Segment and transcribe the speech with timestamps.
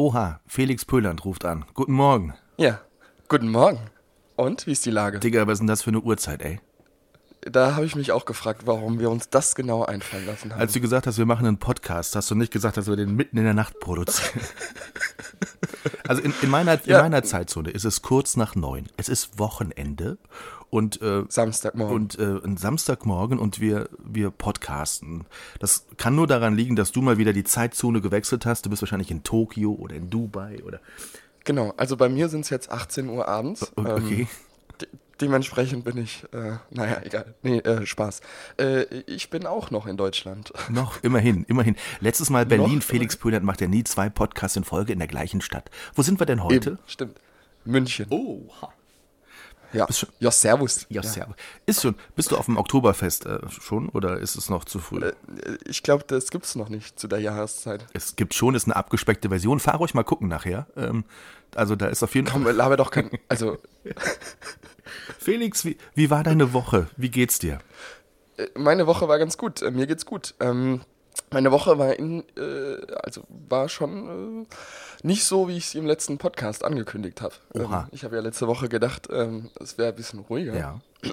[0.00, 1.66] Oha, Felix Pöland ruft an.
[1.74, 2.32] Guten Morgen.
[2.56, 2.80] Ja,
[3.28, 3.80] guten Morgen.
[4.34, 5.20] Und, wie ist die Lage?
[5.20, 6.58] Digga, was ist denn das für eine Uhrzeit, ey?
[7.42, 10.58] Da habe ich mich auch gefragt, warum wir uns das genau einfallen lassen haben.
[10.62, 13.14] Als du gesagt hast, wir machen einen Podcast, hast du nicht gesagt, dass wir den
[13.14, 14.40] mitten in der Nacht produzieren.
[16.08, 17.02] also in, in, meiner, in Ja.
[17.02, 18.88] meiner Zeitzone ist es kurz nach neun.
[18.96, 20.16] Es ist Wochenende
[20.70, 21.94] und äh, Samstagmorgen.
[21.94, 25.26] und äh, Samstagmorgen und wir wir podcasten.
[25.58, 28.66] Das kann nur daran liegen, dass du mal wieder die Zeitzone gewechselt hast.
[28.66, 30.80] Du bist wahrscheinlich in Tokio oder in Dubai oder
[31.44, 33.72] genau, also bei mir sind es jetzt 18 Uhr abends.
[33.76, 34.20] Okay.
[34.20, 34.28] Ähm,
[34.80, 34.88] de
[35.20, 37.34] dementsprechend bin ich, äh, naja, egal.
[37.42, 38.22] Nee, äh, Spaß.
[38.58, 40.52] Äh, ich bin auch noch in Deutschland.
[40.70, 41.76] Noch, immerhin, immerhin.
[42.00, 42.82] Letztes Mal Berlin, Noch?
[42.82, 45.70] Felix Pöhlert macht ja nie zwei Podcasts in Folge in der gleichen Stadt.
[45.94, 46.70] Wo sind wir denn heute?
[46.70, 47.20] Eben, stimmt.
[47.66, 48.06] München.
[48.08, 48.72] Oha.
[49.72, 49.86] Ja.
[49.86, 50.86] bist schon- ja, servus.
[50.88, 51.34] Ja, servus.
[51.66, 55.02] Ist schon, bist du auf dem Oktoberfest äh, schon oder ist es noch zu früh?
[55.04, 55.12] Äh,
[55.66, 57.86] Ich glaube, das gibt's noch nicht zu der Jahreszeit.
[57.92, 59.60] es gibt schon, ist eine abgespeckte Version.
[59.60, 60.66] Fahr ruhig mal gucken nachher.
[60.76, 61.04] Ähm,
[61.54, 62.52] also da ist auf jeden Komm, Fall.
[62.54, 63.10] laber doch kein.
[63.28, 63.58] Also,
[65.18, 66.88] Felix, wie, wie war deine Woche?
[66.96, 67.58] Wie geht's dir?
[68.36, 69.62] Äh, Meine Woche war ganz gut.
[69.62, 70.34] Äh, Mir geht's gut.
[70.40, 70.80] Ähm,
[71.30, 75.86] meine Woche war in, äh, also war schon äh, nicht so, wie ich es im
[75.86, 77.34] letzten Podcast angekündigt habe.
[77.54, 80.56] Ähm, ich habe ja letzte Woche gedacht, ähm, es wäre ein bisschen ruhiger.
[80.56, 80.80] Ja,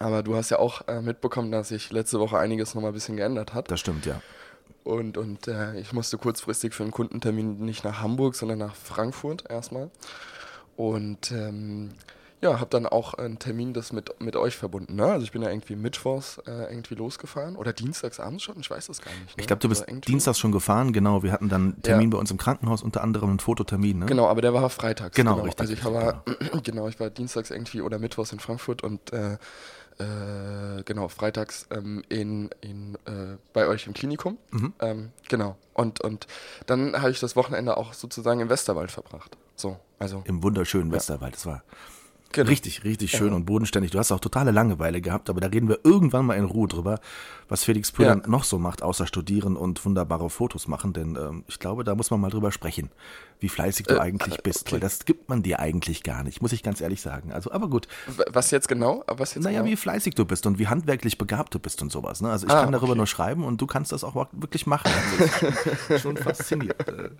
[0.00, 3.18] Aber du hast ja auch äh, mitbekommen, dass sich letzte Woche einiges nochmal ein bisschen
[3.18, 3.70] geändert hat.
[3.70, 4.22] das stimmt, ja.
[4.82, 9.44] Und, und äh, ich musste kurzfristig für einen Kundentermin nicht nach Hamburg, sondern nach Frankfurt
[9.50, 9.90] erstmal.
[10.76, 11.90] Und ähm,
[12.42, 14.96] ja, habe dann auch einen Termin das mit, mit euch verbunden.
[14.96, 15.04] Ne?
[15.04, 18.86] Also ich bin ja irgendwie mittwochs äh, irgendwie losgefahren oder dienstags abends schon, ich weiß
[18.86, 19.36] das gar nicht.
[19.36, 19.40] Ne?
[19.42, 21.22] Ich glaube, du bist Also dienstags schon gefahren, genau.
[21.22, 22.16] Wir hatten dann einen Termin Ja.
[22.16, 24.06] bei uns im Krankenhaus, unter anderem einen Fototermin, ne?
[24.06, 25.14] Genau, aber der war freitags.
[25.16, 26.24] Genau, richtig, Also ich war,
[26.62, 29.36] genau, ich war dienstags irgendwie oder mittwochs in Frankfurt und äh,
[29.98, 34.38] äh, genau, freitags ähm, in, in, äh, bei euch im Klinikum.
[34.50, 34.72] Mhm.
[34.80, 35.56] Ähm, genau.
[35.74, 36.26] Und, und
[36.66, 39.36] dann habe ich das Wochenende auch sozusagen im Westerwald verbracht.
[39.56, 40.22] So, also.
[40.24, 41.34] Im wunderschönen Westerwald.
[41.34, 41.62] Das war
[42.32, 42.48] Genau.
[42.48, 43.90] richtig, richtig schön und bodenständig.
[43.90, 47.00] Du hast auch totale Langeweile gehabt, aber da reden wir irgendwann mal in Ruhe drüber,
[47.48, 48.28] was Felix Pöhlern Ja.
[48.28, 50.92] noch so macht, außer studieren und wunderbare Fotos machen.
[50.92, 52.90] Denn ähm, ich glaube, da muss man mal drüber sprechen,
[53.40, 54.62] wie fleißig du Äh, eigentlich äh, bist.
[54.62, 54.72] okay.
[54.72, 57.32] Weil das gibt man dir eigentlich gar nicht, muss ich ganz ehrlich sagen.
[57.32, 57.88] Also, aber gut.
[58.30, 59.04] Was jetzt genau?
[59.08, 59.70] Was jetzt Naja, genau?
[59.72, 62.20] wie fleißig du bist und wie handwerklich begabt du bist und sowas.
[62.20, 62.30] Ne?
[62.30, 62.98] Also ich Ah, kann darüber okay.
[62.98, 64.90] nur schreiben und du kannst das auch wirklich machen.
[65.88, 66.88] Also schon fasziniert.
[66.88, 67.10] Äh,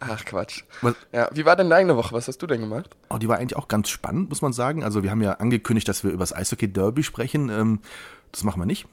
[0.00, 0.64] Ach Quatsch.
[0.82, 2.14] Was- Ja, wie war denn deine Woche?
[2.14, 2.96] Was hast du denn gemacht?
[3.10, 4.82] Oh, die war eigentlich auch ganz spannend, muss man sagen.
[4.82, 7.50] Also wir haben ja angekündigt, dass wir über das Eishockey-Derby sprechen.
[7.50, 7.80] Ähm,
[8.32, 8.86] das machen wir nicht.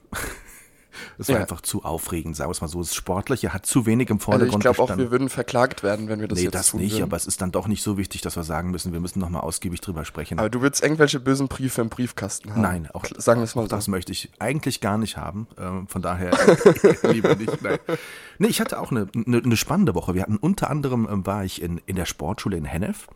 [1.17, 1.41] Das war Ja.
[1.41, 2.79] einfach zu aufregend, sagen wir es mal so.
[2.79, 6.07] Das Sportliche hat zu wenig im Also Vordergrund ich glaube auch, wir würden verklagt werden,
[6.09, 7.03] wenn wir das nee, jetzt das tun nicht, würden.
[7.03, 9.41] aber es ist dann doch nicht so wichtig, dass wir sagen müssen, wir müssen nochmal
[9.41, 10.39] ausgiebig drüber sprechen.
[10.39, 12.61] Aber du würdest irgendwelche bösen Briefe im Briefkasten haben.
[12.61, 13.67] Nein, auch sagen wir es mal so.
[13.67, 15.47] Das möchte ich eigentlich gar nicht haben.
[15.59, 16.31] Ähm, von daher
[17.11, 17.61] lieber nicht.
[17.61, 17.77] Nein.
[18.39, 20.13] Nee, ich hatte auch eine, eine, eine spannende Woche.
[20.13, 23.07] Wir hatten unter anderem ähm, war ich in, in der Sportschule in Hennef.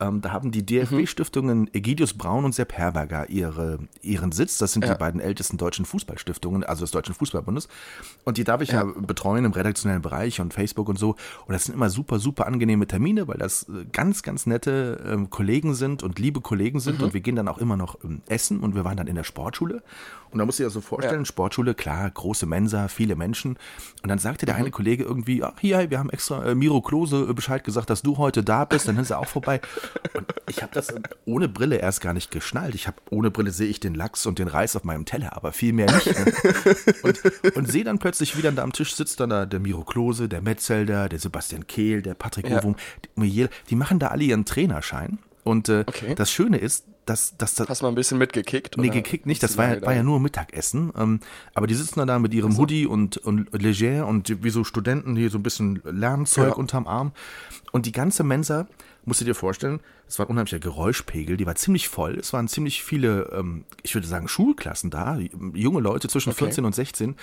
[0.00, 4.58] Ähm, da haben die DFB-Stiftungen Egidius Braun und Sepp Herberger ihre, ihren Sitz.
[4.58, 4.94] Das sind Ja.
[4.94, 7.68] die beiden ältesten deutschen Fußballstiftungen, also des Deutschen Fußballbundes.
[8.24, 8.84] Und die darf ich ja.
[8.84, 11.10] betreuen im redaktionellen Bereich und Facebook und so.
[11.46, 15.30] Und das sind immer super, super angenehme Termine, weil das äh, ganz, ganz nette ähm,
[15.30, 17.02] Kollegen sind und liebe Kollegen sind.
[17.02, 19.24] Und wir gehen dann auch immer noch ähm, essen und wir waren dann in der
[19.24, 19.82] Sportschule.
[20.30, 23.56] Und da musst du dir so vorstellen, Sportschule, klar, große Mensa, viele Menschen.
[24.02, 27.26] Und dann sagte der eine Kollege irgendwie, ach hier, wir haben extra äh, Miro Klose
[27.30, 29.60] äh, Bescheid gesagt, dass du heute da bist, dann ist er auch vorbei.
[30.14, 32.74] Und ich habe das ohne Brille erst gar nicht geschnallt.
[32.74, 35.52] Ich habe ohne Brille sehe ich den Lachs und den Reis auf meinem Teller, aber
[35.52, 36.06] viel mehr nicht.
[36.06, 36.32] Ne?
[37.02, 37.20] Und,
[37.56, 40.28] und sehe dann plötzlich, wie dann da am Tisch sitzt dann da der Miro Klose,
[40.28, 42.58] der Metzelder, der Sebastian Kehl, der Patrick Ja.
[42.58, 42.76] Ovum,
[43.16, 45.18] die, die machen da alle ihren Trainerschein.
[45.44, 46.14] Und äh, Okay.
[46.16, 48.76] das Schöne ist, dass, dass das Hast du mal ein bisschen mitgekickt?
[48.78, 50.92] Nee, gekickt nicht, das war, ja- war ja nur Mittagessen.
[50.98, 51.20] Ähm,
[51.54, 55.14] aber die sitzen dann da mit ihrem Hoodie und, und Leger und wie so Studenten
[55.14, 56.54] hier so ein bisschen Lernzeug Ja.
[56.54, 57.12] unterm Arm.
[57.70, 58.66] Und die ganze Mensa,
[59.06, 62.18] musst du dir vorstellen, es war ein unheimlicher Geräuschpegel, die war ziemlich voll.
[62.18, 65.18] Es waren ziemlich viele, ähm, ich würde sagen, Schulklassen da,
[65.54, 66.44] junge Leute zwischen Okay.
[66.44, 67.16] 14 und 16.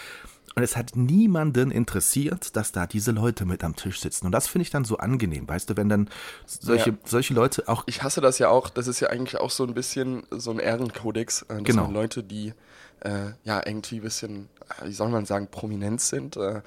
[0.56, 4.28] Und es hat niemanden interessiert, dass da diese Leute mit am Tisch sitzen.
[4.28, 6.10] Und das finde ich dann so angenehm, weißt du, wenn dann
[6.46, 6.96] solche, Ja.
[7.06, 9.74] solche Leute auch Ich hasse das ja auch, das ist ja eigentlich auch so ein
[9.74, 11.90] bisschen so ein Ehrenkodex, äh, Genau.
[11.92, 12.54] Leute, die
[13.02, 16.62] äh, ja irgendwie ein bisschen, äh, wie soll man sagen, prominent sind, äh,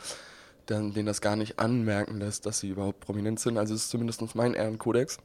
[0.67, 3.59] dann, denen das gar nicht anmerken lässt, dass sie überhaupt prominent sind.
[3.59, 5.19] Also es ist zumindest mein Ehrenkodex.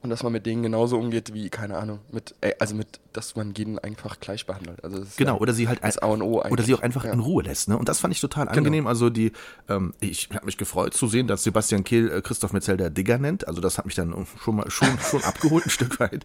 [0.00, 3.52] Und dass man mit denen genauso umgeht wie, keine Ahnung, mit, also mit, dass man
[3.54, 4.82] jeden einfach gleich behandelt.
[4.84, 7.12] Also Genau, ja oder sie halt das A und O oder sie auch einfach ja.
[7.12, 7.68] in Ruhe lässt.
[7.68, 7.76] Ne?
[7.76, 8.58] Und das fand ich total Genau.
[8.58, 8.86] angenehm.
[8.86, 9.32] Also die,
[9.68, 13.48] ähm, ich habe mich gefreut zu sehen, dass Sebastian Kehl äh, Christoph Metzelder Digger nennt.
[13.48, 16.24] Also das hat mich dann schon mal schon, schon abgeholt ein Stück weit.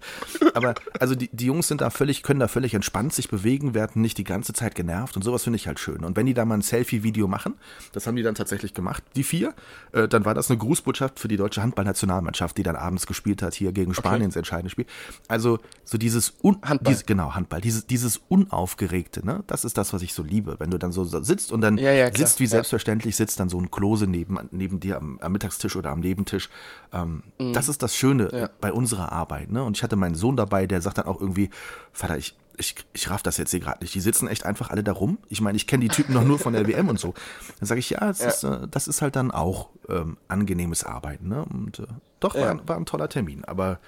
[0.53, 4.01] Aber also die, die Jungs sind da völlig, können da völlig entspannt sich bewegen, werden
[4.03, 6.03] nicht die ganze Zeit genervt und sowas finde ich halt schön.
[6.03, 7.55] Und wenn die da mal ein Selfie-Video machen,
[7.91, 9.55] das haben die dann tatsächlich gemacht, die vier,
[9.93, 13.55] äh, dann war das eine Grußbotschaft für die deutsche Handballnationalmannschaft, die dann abends gespielt hat
[13.55, 14.85] hier gegen Spanien ins entscheidende Spiel.
[15.27, 16.91] Also so dieses Un Handball.
[16.93, 17.61] Dieses, genau, Handball.
[17.61, 19.43] Dieses, dieses Unaufgeregte, ne?
[19.47, 20.55] Das ist das, was ich so liebe.
[20.59, 22.49] Wenn du dann so sitzt und dann Ja, ja, sitzt wie Ja.
[22.51, 26.49] selbstverständlich, sitzt dann so ein Klose neben, neben dir am, am Mittagstisch oder am Nebentisch.
[26.91, 27.23] Ähm,
[27.53, 28.47] Das ist das Schöne Mhm.
[28.61, 29.63] Bei unserer Arbeit, ne?
[29.63, 31.49] Und ich hatte meinen Sohn dabei, der sagt dann auch irgendwie,
[31.91, 33.95] Vater, ich, ich, ich raff das jetzt hier gerade nicht.
[33.95, 35.17] Die sitzen echt einfach alle da rum.
[35.29, 37.13] Ich meine, ich kenne die Typen noch nur von der WM und so.
[37.59, 38.27] Dann sage ich, ja, das, Ja.
[38.27, 41.43] Ist, äh, das ist halt dann auch ähm, angenehmes Arbeiten, ne?
[41.45, 41.87] Und äh,
[42.19, 42.51] doch, war, Ja.
[42.51, 43.43] ein- war ein toller Termin.
[43.45, 43.79] Aber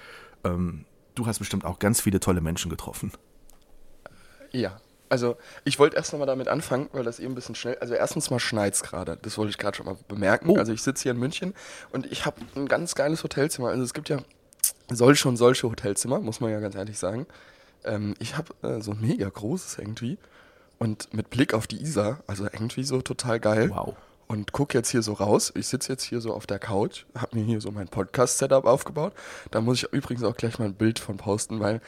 [0.44, 0.86] ähm,
[1.16, 3.12] du hast bestimmt auch ganz viele tolle Menschen getroffen.
[4.52, 4.78] Ja,
[5.10, 7.78] also ich wollte erst nochmal damit anfangen, weil das eben ein bisschen schnell.
[7.80, 9.18] Also erstens mal schneit's gerade.
[9.22, 10.50] Das wollte ich gerade schon mal bemerken.
[10.50, 10.58] Oh.
[10.58, 11.54] Also ich sitze hier in München
[11.92, 13.70] und ich habe ein ganz geiles Hotelzimmer.
[13.70, 14.20] Also es gibt ja
[14.90, 17.28] solche und solche Hotelzimmer, muss man ja ganz ehrlich sagen.
[17.86, 20.18] Ähm, ich habe äh, so ein mega großes irgendwie
[20.80, 23.70] und mit Blick auf die Isar, also irgendwie so total geil.
[23.70, 23.96] Wow.
[24.28, 25.54] Und guck jetzt hier so raus.
[25.56, 29.14] Ich sitze jetzt hier so auf der Couch, habe mir hier so mein Podcast-Setup aufgebaut.
[29.52, 31.80] Da muss ich übrigens auch gleich mal ein Bild von posten, weil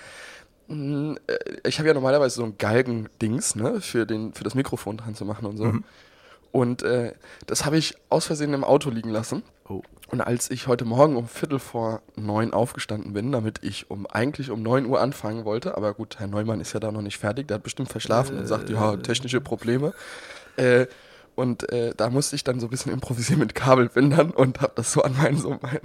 [0.68, 4.98] mh, äh, ich habe ja normalerweise so ein Galgen-Dings, ne, für, den, für das Mikrofon
[4.98, 5.74] dran zu machen und so.
[6.52, 7.14] Und äh,
[7.46, 9.44] das habe ich aus Versehen im Auto liegen lassen.
[9.68, 9.82] Oh.
[10.08, 14.50] Und als ich heute Morgen um Viertel vor neun aufgestanden bin, damit ich um eigentlich
[14.52, 17.48] um neun Uhr anfangen wollte, aber gut, Herr Neumann ist ja da noch nicht fertig,
[17.50, 19.94] der hat bestimmt verschlafen und sagt, ja, technische Probleme.
[20.56, 20.88] Äh,
[21.36, 24.92] und äh, da musste ich dann so ein bisschen improvisieren mit Kabelbindern und habe das
[24.92, 25.80] so an meinen so mein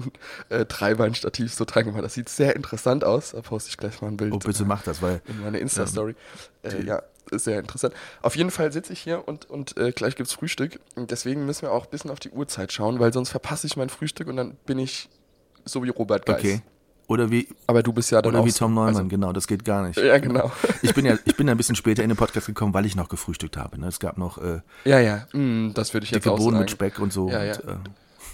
[0.49, 2.03] äh, Dreibeinstativ so dran gemacht.
[2.03, 3.33] Das sieht sehr interessant aus.
[3.33, 6.15] Da poste ich gleich mal ein Bild Oh, bitte mach das, weil in meine Insta-Story.
[6.63, 7.03] äh, ja,
[7.39, 7.95] sehr interessant.
[8.23, 10.81] Auf jeden Fall sitze ich hier und, und äh, gleich gibt's Frühstück.
[10.95, 13.77] Und deswegen müssen wir auch ein bisschen auf die Uhrzeit schauen, weil sonst verpasse ich
[13.77, 15.09] mein Frühstück und dann bin ich
[15.65, 16.39] so wie Robert Geis.
[16.39, 16.63] okay.
[17.09, 18.53] Oder wie, Aber du bist ja dann oder wie.
[18.53, 19.99] Tom Neumann, Also, genau, das geht gar nicht.
[19.99, 20.51] ja, genau.
[20.83, 22.97] Ich bin ja, ich bin ja ein bisschen später in den Podcast gekommen, weil ich
[22.97, 23.79] noch gefrühstückt habe.
[23.79, 23.89] Ne?
[23.89, 25.27] Es gab noch äh, ja, ja.
[25.33, 26.61] Mm, das würde ich jetzt dicke auch Bohnen sagen.
[26.61, 27.29] mit Speck und so.
[27.29, 27.55] Ja, ja.
[27.61, 27.75] Und, äh,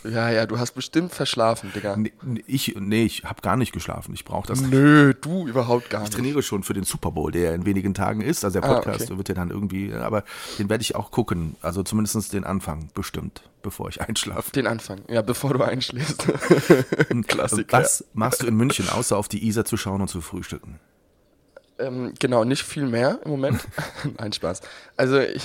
[0.04, 1.96] Ja, ja, du hast bestimmt verschlafen, Digga.
[1.96, 2.12] nee,
[2.46, 4.14] ich, nee, ich habe gar nicht geschlafen.
[4.14, 4.60] Ich brauche das.
[4.60, 6.14] Nö, du überhaupt gar Ich nicht.
[6.16, 8.44] trainiere schon für den Super Bowl, der in wenigen Tagen ist.
[8.44, 9.18] Also der Ah, Podcast okay.
[9.18, 10.24] wird ja dann irgendwie, aber
[10.58, 11.56] den werde ich auch gucken.
[11.62, 14.50] Also zumindest den Anfang bestimmt, bevor ich einschlafe.
[14.52, 16.24] Den Anfang, ja, bevor du einschläfst.
[17.26, 17.78] Klassiker.
[17.78, 20.78] Was machst du in München, außer auf die Isar zu schauen und zu frühstücken?
[21.80, 23.60] Ähm, genau, nicht viel mehr im Moment.
[24.18, 24.62] Nein, Spaß.
[24.96, 25.44] Also ich,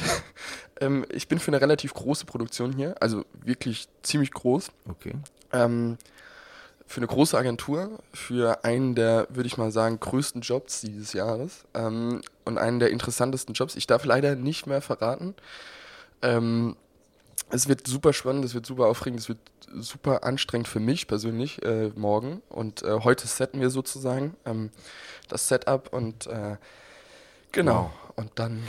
[0.84, 4.72] ähm, ich bin für eine relativ große Produktion hier, also wirklich ziemlich groß.
[4.90, 5.14] Okay.
[5.52, 5.98] Ähm,
[6.86, 11.66] für eine große Agentur, für einen der, würde ich mal sagen, größten Jobs dieses Jahres
[11.74, 13.76] ähm, und einen der interessantesten Jobs.
[13.76, 15.34] Ich darf leider nicht mehr verraten.
[16.22, 16.76] Ähm,
[17.50, 19.40] es wird super spannend, es wird super aufregend, es wird
[19.76, 22.42] super anstrengend für mich persönlich äh, morgen.
[22.50, 24.70] Und äh, heute setten wir sozusagen ähm,
[25.30, 26.58] das Setup und äh,
[27.52, 27.92] genau.
[28.16, 28.62] Und dann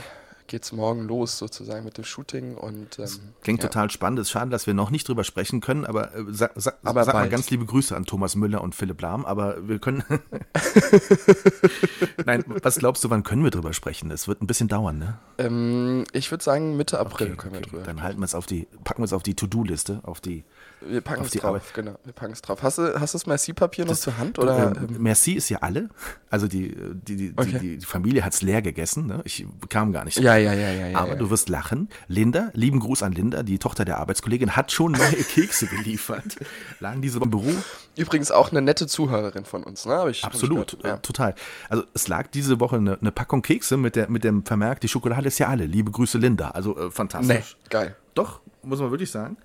[0.47, 3.07] geht's morgen los sozusagen mit dem Shooting und ähm,
[3.41, 3.69] Klingt ja.
[3.69, 4.19] total spannend.
[4.19, 7.03] Es ist schade, dass wir noch nicht drüber sprechen können, aber äh, sag, sag, Aber
[7.03, 10.03] sag mal ganz liebe Grüße an Thomas Müller und Philipp Lahm, aber wir können.
[12.25, 14.11] Nein, was glaubst du, wann können wir drüber sprechen?
[14.11, 15.19] Es wird ein bisschen dauern, ne?
[15.37, 17.69] Ähm, ich würde sagen Mitte April Okay, können wir okay.
[17.69, 17.83] drüber.
[17.83, 20.43] Dann halten wir es auf die, packen wir es auf die To-Do-liste, auf die.
[20.87, 21.73] Wir packen auf es die drauf, Arbeit.
[21.73, 21.95] genau.
[22.03, 22.61] Wir packen es drauf.
[22.63, 24.37] Hast du, hast du das Merci-Papier noch zur Hand?
[24.39, 25.89] Oder, ähm, ähm, Merci ist ja alle.
[26.29, 27.59] Also die, die, die, Okay.
[27.59, 29.05] die, die Familie hat's leer gegessen.
[29.07, 29.21] Ne?
[29.23, 30.17] Ich kam gar nicht.
[30.19, 30.97] ja, ja, ja, ja, ja.
[30.99, 31.15] Aber ja.
[31.15, 31.89] du wirst lachen.
[32.07, 36.35] Linda, lieben Gruß an Linda, die Tochter der Arbeitskollegin, hat schon neue Kekse geliefert.
[36.79, 37.51] Lagen diese Woche im Büro.
[37.97, 40.05] Übrigens auch eine nette Zuhörerin von uns, ne?
[40.09, 40.85] Ich, Absolut, gehört.
[40.85, 40.97] äh, Ja.
[40.97, 41.35] total.
[41.69, 44.87] Also es lag diese Woche eine, eine Packung Kekse mit, der, mit dem Vermerk, die
[44.89, 45.65] Schokolade ist ja alle.
[45.65, 46.49] Liebe Grüße, Linda.
[46.51, 47.57] Also äh, Nee, fantastisch.
[47.69, 47.95] geil.
[48.13, 49.37] Doch, muss man wirklich sagen.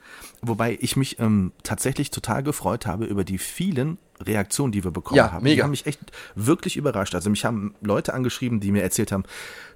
[0.43, 5.17] Wobei ich mich ähm, tatsächlich total gefreut habe über die vielen Reaktionen, die wir bekommen
[5.17, 5.45] Ja, haben.
[5.45, 5.65] Die mega.
[5.65, 6.01] haben mich echt
[6.35, 7.15] wirklich überrascht.
[7.15, 9.25] Also mich haben Leute angeschrieben, die mir erzählt haben,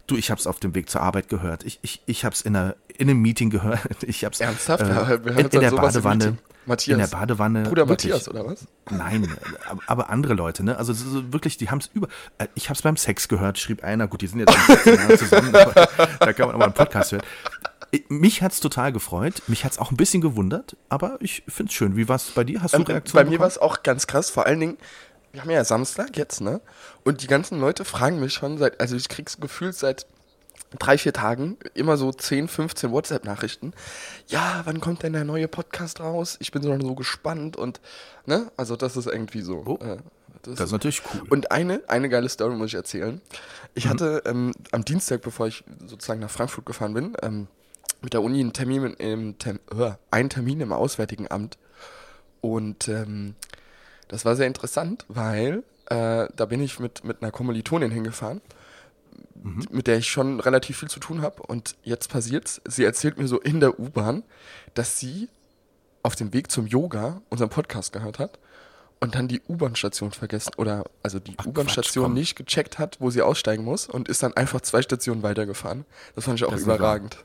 [0.06, 1.64] du, ich habe es auf dem Weg zur Arbeit gehört.
[1.64, 3.80] Ich, ich, ich habe es in, einer- in einem Meeting gehört.
[4.06, 4.82] Ich hab's, Ernsthaft?
[4.82, 6.36] Äh, haben in, in der Badewanne.
[6.66, 6.94] Matthias.
[6.94, 7.62] In der Badewanne.
[7.64, 8.10] Bruder wirklich.
[8.12, 8.66] Matthias, oder was?
[8.90, 9.28] Nein,
[9.86, 10.76] aber- andere Leute, ne?
[10.78, 12.08] Also so- wirklich, die haben es über.
[12.38, 14.08] äh, Ich habe es beim Sex gehört, schrieb einer.
[14.08, 15.52] Gut, die sind jetzt schon 14 Jahre zusammen,
[16.20, 17.22] da kann man auch mal einen Podcast hören.
[17.94, 19.42] Ich- Mich hat's total gefreut.
[19.46, 21.96] Mich hat's auch ein bisschen gewundert, aber ich find's schön.
[21.96, 22.62] Wie war's bei dir?
[22.62, 23.24] Hast du Ähm, Reaktionen?
[23.24, 24.30] bei mir war es auch ganz krass.
[24.30, 24.78] Vor allen Dingen,
[25.32, 26.60] wir haben ja Samstag jetzt, ne?
[27.04, 30.06] Und die ganzen Leute fragen mich schon seit, also ich krieg's gefühlt seit
[30.78, 33.72] drei, vier Tagen immer so 10, 15 WhatsApp-Nachrichten.
[34.26, 36.36] Ja, wann kommt denn der neue Podcast raus?
[36.40, 37.80] Ich bin so, so gespannt und,
[38.26, 38.50] ne?
[38.56, 39.62] Also das ist irgendwie so.
[39.66, 39.84] Oh.
[39.84, 39.98] Äh,
[40.42, 41.22] Das ist natürlich cool.
[41.30, 43.20] und eine, eine geile Story muss ich erzählen.
[43.74, 47.46] Ich hatte ähm, am Dienstag, bevor ich sozusagen nach Frankfurt gefahren bin, ähm,
[48.04, 51.58] mit der Uni einen Termin im, Tem äh, einen Termin im Auswärtigen Amt.
[52.40, 53.34] Und ähm,
[54.08, 58.40] das war sehr interessant, weil äh, da bin ich mit, mit einer Kommilitonin hingefahren,
[59.70, 61.42] mit der ich schon relativ viel zu tun habe.
[61.42, 62.60] Und jetzt passiert's.
[62.66, 64.22] Sie erzählt mir so in der U-Bahn,
[64.74, 65.28] dass sie
[66.02, 68.38] auf dem Weg zum Yoga unseren Podcast gehört hat
[69.00, 73.64] und dann die U-Bahn-Station vergessen oder also die U-Bahn-Station nicht gecheckt hat, wo sie aussteigen
[73.64, 75.84] muss und ist dann einfach zwei Stationen weitergefahren.
[76.14, 77.16] Das fand ich auch Das überragend.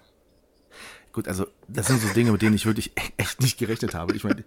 [1.12, 4.16] Gut, also das sind so Dinge, mit denen ich wirklich e- echt nicht gerechnet habe.
[4.16, 4.44] Ich meine,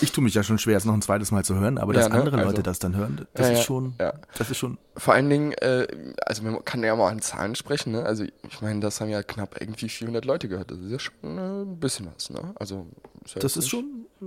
[0.00, 2.00] ich tue mich ja schon schwer, es noch ein zweites Mal zu hören, aber Ja,
[2.00, 2.14] dass ne?
[2.14, 4.14] andere Also- Leute das dann hören, das Ja, ist schon, ja.
[4.38, 5.86] das ist schon, Vor allen Dingen, äh,
[6.26, 8.02] also man kann ja mal an Zahlen sprechen, ne?
[8.04, 10.70] Also ich meine, das haben ja knapp irgendwie 400 Leute gehört.
[10.70, 12.52] Das ist ja schon äh, ein bisschen was, ne?
[12.56, 12.86] Also
[13.34, 14.24] ja das ist schon, äh,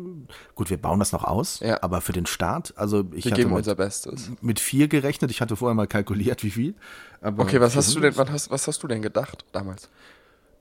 [0.55, 3.49] gut, wir bauen das noch aus, aber für den Start, also ich Wir hatte geben
[3.51, 4.29] mit, unser Bestes.
[4.41, 6.75] mit vier gerechnet, ich hatte vorher mal kalkuliert, wie viel.
[7.21, 8.03] Okay, was hast du 400?
[8.03, 9.89] denn, was hast, was hast du denn gedacht damals?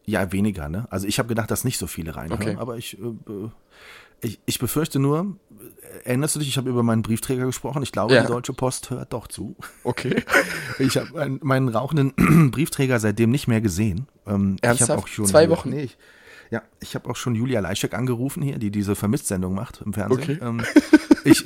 [0.04, 0.86] Ja, weniger, ne?
[0.90, 2.56] Also ich habe gedacht, dass nicht so viele reinhören, Okay.
[2.58, 3.48] aber ich, äh,
[4.20, 5.36] ich, ich befürchte nur,
[6.04, 8.22] erinnerst du dich, ich habe über meinen Briefträger gesprochen, ich glaube, Ja.
[8.22, 9.56] die Deutsche Post hört doch zu.
[9.84, 10.22] Okay.
[10.78, 14.08] Ich habe einen- meinen rauchenden Briefträger seitdem nicht mehr gesehen.
[14.26, 14.90] Ähm, Ich Ernsthaft?
[14.90, 15.70] habe auch schon Zwei Wochen?
[15.70, 15.98] Nee, ich,
[16.50, 20.22] ja, ich habe auch schon Julia Leischek angerufen hier, die diese Vermisst-Sendung macht im Fernsehen.
[20.22, 20.38] Okay.
[20.40, 20.62] Ähm,
[21.24, 21.44] ich,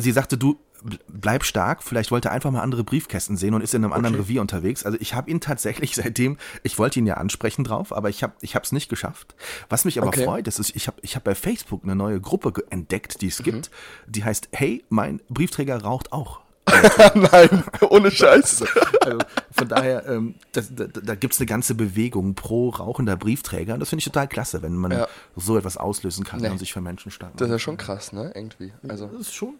[0.00, 3.60] sie sagte, du bl- bleib stark, vielleicht wollte er einfach mal andere Briefkästen sehen und
[3.62, 4.22] ist in einem anderen Okay.
[4.24, 4.84] Revier unterwegs.
[4.84, 8.32] Also ich habe ihn tatsächlich seitdem, ich wollte ihn ja ansprechen drauf, aber ich habe
[8.40, 9.34] ich es nicht geschafft.
[9.68, 10.24] Was mich aber Okay.
[10.24, 13.30] freut, ist, ich habe ich hab bei Facebook eine neue Gruppe entdeckt, die Mhm.
[13.30, 13.70] es gibt.
[14.06, 16.40] Die heißt Hey, mein Briefträger raucht auch.
[17.14, 18.62] Nein, ohne Scheiß.
[19.00, 19.18] Also
[19.50, 23.74] von daher, ähm, das, da, da gibt es eine ganze Bewegung pro rauchender Briefträger.
[23.74, 25.08] Und das finde ich total klasse, wenn man Ja.
[25.36, 26.48] so etwas auslösen kann Nee.
[26.50, 27.54] und sich für Menschen stark Das ist macht.
[27.54, 28.30] ja schon krass, ne?
[28.36, 28.72] Irgendwie.
[28.88, 29.54] Also, Das ist schon,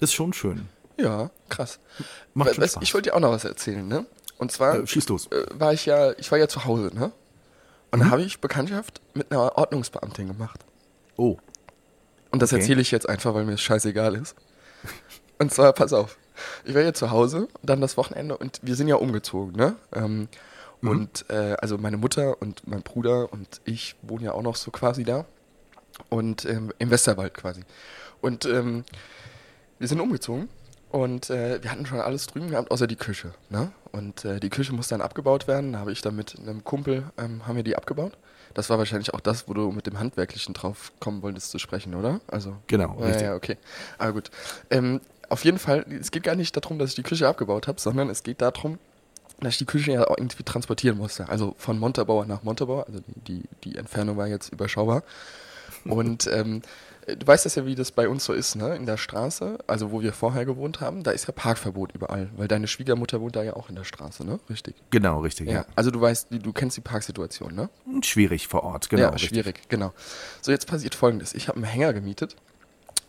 [0.00, 0.68] ist schon schön.
[0.98, 1.78] ja, krass.
[2.34, 2.82] Macht schon Spaß.
[2.82, 4.06] ich wollte dir auch noch was erzählen, ne?
[4.38, 5.26] Und zwar Äh, schieß los.
[5.28, 7.12] äh, war ich ja, ich war ja zu Hause, ne?
[7.90, 10.60] Und da habe ich Bekanntschaft mit einer Ordnungsbeamtin gemacht.
[11.16, 11.38] Oh,
[12.30, 12.60] Und das Okay.
[12.60, 14.34] erzähle ich jetzt einfach, weil mir es scheißegal ist.
[15.38, 16.18] Und zwar, pass auf,
[16.64, 19.76] ich war jetzt zu Hause, dann das Wochenende und wir sind ja umgezogen, ne?
[19.94, 20.28] Ähm,
[20.82, 24.70] Und äh, also meine Mutter und mein Bruder und ich wohnen ja auch noch so
[24.70, 25.24] quasi da.
[26.10, 27.62] Und ähm, im Westerwald quasi.
[28.20, 28.84] Und ähm,
[29.78, 30.48] wir sind umgezogen
[30.90, 33.32] und äh, wir hatten schon alles drüben gehabt, außer die Küche.
[33.50, 33.72] Ne?
[33.92, 35.72] Und äh, die Küche muss dann abgebaut werden.
[35.72, 38.12] Da habe ich dann mit einem Kumpel, ähm, haben wir die abgebaut.
[38.54, 41.94] Das war wahrscheinlich auch das, wo du mit dem Handwerklichen drauf kommen wolltest zu sprechen,
[41.94, 42.20] oder?
[42.26, 43.22] Also, Genau, ja, richtig.
[43.24, 43.58] ja, okay.
[43.98, 44.30] Aber gut.
[44.70, 47.80] Ähm, auf jeden Fall, es geht gar nicht darum, dass ich die Küche abgebaut habe,
[47.80, 48.78] sondern es geht darum,
[49.40, 51.28] dass ich die Küche ja auch irgendwie transportieren musste.
[51.28, 52.86] Also von Montabaur nach Montabaur.
[52.86, 55.02] Also die, die, die Entfernung war jetzt überschaubar.
[55.84, 56.62] Und ähm,
[57.06, 58.74] du weißt das ja, wie das bei uns so ist, ne?
[58.74, 62.48] In der Straße, also wo wir vorher gewohnt haben, da ist ja Parkverbot überall, weil
[62.48, 64.40] deine Schwiegermutter wohnt da ja auch in der Straße, ne?
[64.50, 64.74] Richtig.
[64.90, 65.46] Genau, richtig.
[65.46, 65.54] Ja.
[65.54, 65.66] Ja.
[65.76, 67.70] Also du weißt, du kennst die Parksituation, ne?
[68.02, 69.02] Schwierig vor Ort, genau.
[69.02, 69.30] ja, richtig.
[69.30, 69.92] schwierig, genau.
[70.42, 71.34] So, jetzt passiert folgendes.
[71.34, 72.36] Ich habe einen Hänger gemietet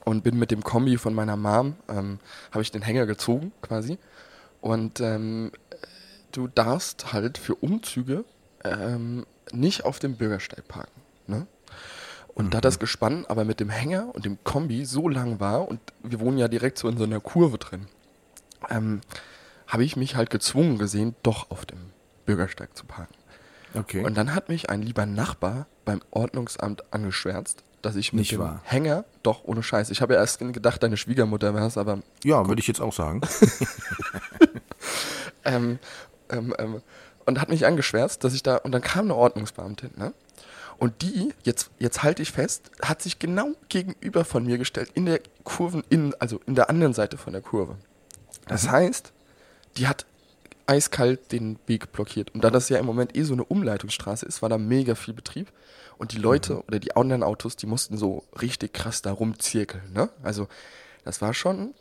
[0.06, 2.20] und bin mit dem Kombi von meiner Mom, ähm,
[2.52, 3.98] habe ich den Hänger gezogen quasi.
[4.62, 5.52] Und ähm,
[6.32, 8.26] du darfst halt für Umzüge
[8.64, 11.02] ähm, nicht auf dem Bürgersteig parken.
[11.26, 11.48] Ne?
[12.38, 15.80] Und da das Gespann aber mit dem Hänger und dem Kombi so lang war und
[16.04, 17.88] wir wohnen ja direkt so in so einer Kurve drin,
[18.70, 19.02] ähm,
[19.66, 21.80] habe ich mich halt gezwungen gesehen, doch auf dem
[22.28, 23.16] Bürgersteig zu parken.
[23.74, 24.04] Okay.
[24.04, 28.40] Und dann hat mich ein lieber Nachbar beim Ordnungsamt angeschwärzt, dass ich mit Nicht dem
[28.40, 28.62] wahr.
[28.66, 32.48] Hänger, doch ohne Scheiß, ich habe ja erst gedacht, deine Schwiegermutter wäre es, aber ja,
[32.48, 33.22] würde ich jetzt auch sagen.
[35.44, 35.80] ähm,
[36.30, 36.82] ähm, ähm,
[37.26, 40.14] und hat mich angeschwärzt, dass ich da, und dann kam eine Ordnungsbeamtin, ne?
[40.80, 45.06] Und die, jetzt, jetzt halte ich fest, hat sich genau gegenüber von mir gestellt, in
[45.06, 47.76] der Kurven, in, also in der anderen Seite von der Kurve.
[48.48, 49.12] Das heißt,
[49.78, 50.06] die hat
[50.68, 52.34] eiskalt den Weg blockiert.
[52.36, 55.14] Und da das ja im Moment eh so eine Umleitungsstraße ist, war da mega viel
[55.14, 55.52] Betrieb.
[55.98, 59.92] Und die Leute oder die anderen Autos, die mussten so richtig krass da rumzirkeln.
[59.94, 60.10] Ne?
[60.22, 60.48] Also
[61.04, 61.74] das war schon,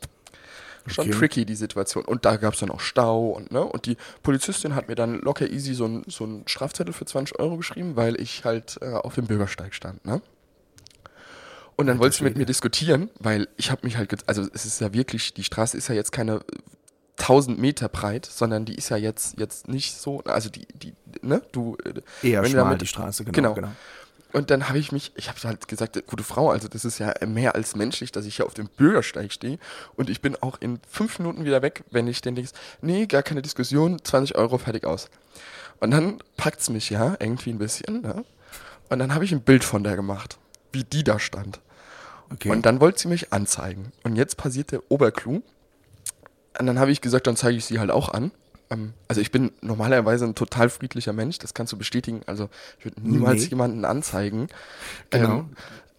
[0.89, 1.17] schon Okay.
[1.17, 2.05] tricky, die Situation.
[2.05, 3.29] Und da gab es dann auch Stau.
[3.29, 3.63] Und, ne?
[3.63, 7.39] und die Polizistin hat mir dann locker easy so einen so einen Strafzettel für 20
[7.39, 10.05] Euro geschrieben, weil ich halt äh, auf dem Bürgersteig stand.
[10.05, 10.21] Ne?
[11.75, 14.81] Und dann wollte sie mit mir diskutieren, weil ich habe mich halt, also es ist
[14.81, 16.41] ja wirklich, die Straße ist ja jetzt keine
[17.19, 21.41] 1000 Meter breit, sondern die ist ja jetzt, jetzt nicht so, also die, die, ne,
[21.51, 23.53] du, äh, Eher schmal damit- die Straße, genau.
[23.53, 23.53] genau.
[23.53, 23.71] genau.
[24.33, 27.13] Und dann habe ich mich, ich habe halt gesagt, gute Frau, also das ist ja
[27.25, 29.57] mehr als menschlich, dass ich hier auf dem Bürgersteig stehe
[29.95, 33.23] und ich bin auch in fünf Minuten wieder weg, wenn ich den denkst, nee, gar
[33.23, 35.09] keine Diskussion, 20 Euro, fertig aus.
[35.79, 38.25] Und dann packt's mich ja irgendwie ein bisschen, ne?
[38.89, 40.37] Und dann habe ich ein Bild von der gemacht,
[40.71, 41.59] wie die da stand.
[42.31, 42.49] Okay.
[42.49, 43.91] Und dann wollte sie mich anzeigen.
[44.03, 45.41] Und jetzt passiert der Oberclou.
[46.59, 48.31] Und dann habe ich gesagt, dann zeige ich sie halt auch an.
[48.69, 52.21] Ähm, also ich bin normalerweise ein total friedlicher Mensch, das kannst du bestätigen.
[52.25, 53.47] Also ich würde niemals Nee.
[53.49, 54.47] jemanden anzeigen.
[55.09, 55.39] Genau.
[55.39, 55.49] Ähm,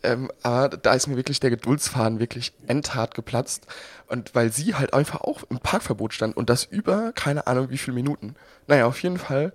[0.05, 3.67] ähm, aber da ist mir wirklich der Geduldsfaden wirklich endhart geplatzt.
[4.07, 7.79] Und weil sie halt einfach auch im Parkverbot stand und das über keine Ahnung wie
[7.79, 8.37] viele Minuten.
[8.69, 9.53] Naja, auf jeden Fall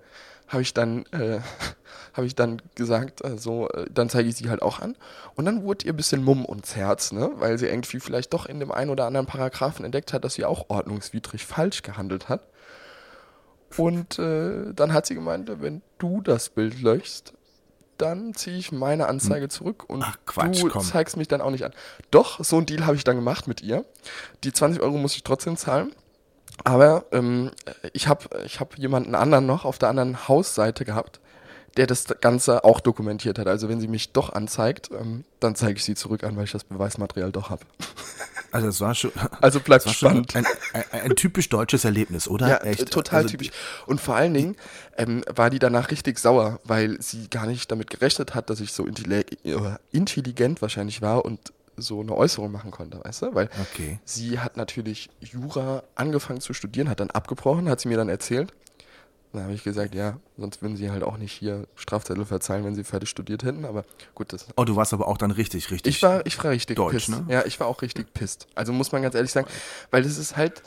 [0.48, 1.40] habe ich dann äh,
[2.12, 4.96] habe ich dann gesagt, äh, so, äh, dann zeige ich sie halt auch an.
[5.34, 7.30] Und dann wurde ihr ein bisschen Mumm ums Herz, ne?
[7.36, 10.44] weil sie irgendwie vielleicht doch in dem einen oder anderen Paragraphen entdeckt hat, dass sie
[10.44, 12.42] auch ordnungswidrig falsch gehandelt hat.
[13.76, 17.32] Und äh, dann hat sie gemeint, wenn du das Bild löschst,
[17.98, 20.82] dann ziehe ich meine Anzeige zurück und Ach, Quatsch, du komm.
[20.82, 21.72] zeigst mich dann auch nicht an.
[22.10, 23.84] Doch, so ein Deal habe ich dann gemacht mit ihr.
[24.42, 25.92] Die 20 Euro muss ich trotzdem zahlen.
[26.62, 27.50] Aber ähm,
[27.92, 31.20] ich habe ich hab jemanden anderen noch auf der anderen Hausseite gehabt,
[31.76, 33.48] der das Ganze auch dokumentiert hat.
[33.48, 36.52] Also wenn sie mich doch anzeigt, ähm, dann zeige ich sie zurück an, weil ich
[36.52, 37.64] das Beweismaterial doch habe.
[38.54, 40.36] Also es war schon, Also bleibt spannend.
[40.36, 42.48] ein, ein, ein typisch deutsches Erlebnis, oder?
[42.48, 43.50] Ja, äh, total Also, typisch.
[43.86, 44.56] Und vor allen Dingen
[44.96, 48.72] ähm, war die danach richtig sauer, weil sie gar nicht damit gerechnet hat, dass ich
[48.72, 49.24] so äh,
[49.90, 53.34] intelligent wahrscheinlich war und so eine Äußerung machen konnte, weißt du?
[53.34, 53.98] Weil Okay.
[54.04, 58.52] sie hat natürlich Jura angefangen zu studieren, hat dann abgebrochen, hat sie mir dann erzählt.
[59.34, 62.74] Dann habe ich gesagt, ja, sonst würden sie halt auch nicht hier Strafzettel verzeihen, wenn
[62.74, 63.64] sie fertig studiert hätten.
[63.64, 65.96] Aber gut, das Oh, du warst aber auch dann richtig, richtig.
[65.96, 67.08] ich war, ich war richtig Deutsch, pisst.
[67.10, 67.24] ne?
[67.28, 68.46] Ja, ich war auch richtig pisst.
[68.54, 69.48] Also muss man ganz ehrlich sagen,
[69.90, 70.62] weil das ist halt,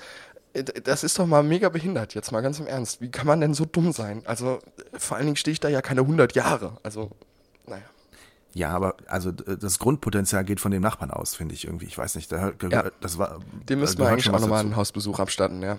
[0.54, 3.00] äh, das ist doch mal mega behindert, jetzt mal ganz im Ernst.
[3.02, 4.22] Wie kann man denn so dumm sein?
[4.26, 4.60] Also
[4.98, 6.78] vor allen Dingen stehe ich da ja keine 100 Jahre.
[6.84, 7.10] Also,
[7.66, 7.84] naja.
[8.54, 11.86] Ja, aber also das Grundpotenzial geht von dem Nachbarn aus, finde ich irgendwie.
[11.86, 12.90] Ich weiß nicht, da Ja.
[13.02, 13.40] das war.
[13.70, 15.78] Dem müssen da wir eigentlich auch nochmal einen Hausbesuch abstatten, ja.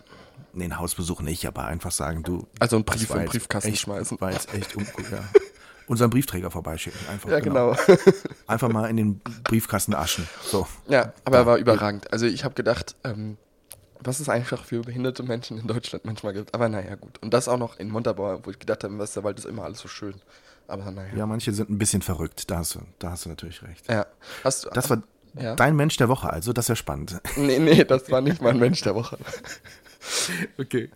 [0.53, 2.47] Nee, einen Hausbesuch nicht, aber einfach sagen, du.
[2.59, 4.21] Also einen Brief den jetzt Briefkasten echt, schmeißen.
[4.21, 5.19] War jetzt echt ungut, ja.
[5.87, 7.31] Unseren Briefträger vorbeischicken, einfach.
[7.31, 7.75] Ja, genau.
[8.47, 10.29] Einfach mal in den Briefkasten aschen.
[10.43, 10.67] So.
[10.87, 12.13] Ja, aber er war überragend.
[12.13, 13.39] Also ich habe gedacht, ähm,
[14.01, 16.55] was es einfach für behinderte Menschen in Deutschland manchmal gibt.
[16.55, 17.19] Aber naja, gut.
[17.23, 19.81] Und das auch noch in Montabaur, wo ich gedacht habe, im Westerwald ist immer alles
[19.81, 20.15] so schön.
[20.67, 21.09] Aber naja.
[21.17, 23.89] Ja, manche sind ein bisschen verrückt, da hast du, da hast du natürlich recht.
[23.89, 24.07] Ja.
[24.45, 25.03] Hast du, Das war
[25.41, 25.57] Ja.
[25.57, 27.19] dein Mensch der Woche, also das ist ja spannend.
[27.37, 29.17] Nee, nee, das war nicht mein Mensch der Woche.
[30.61, 30.89] Okay.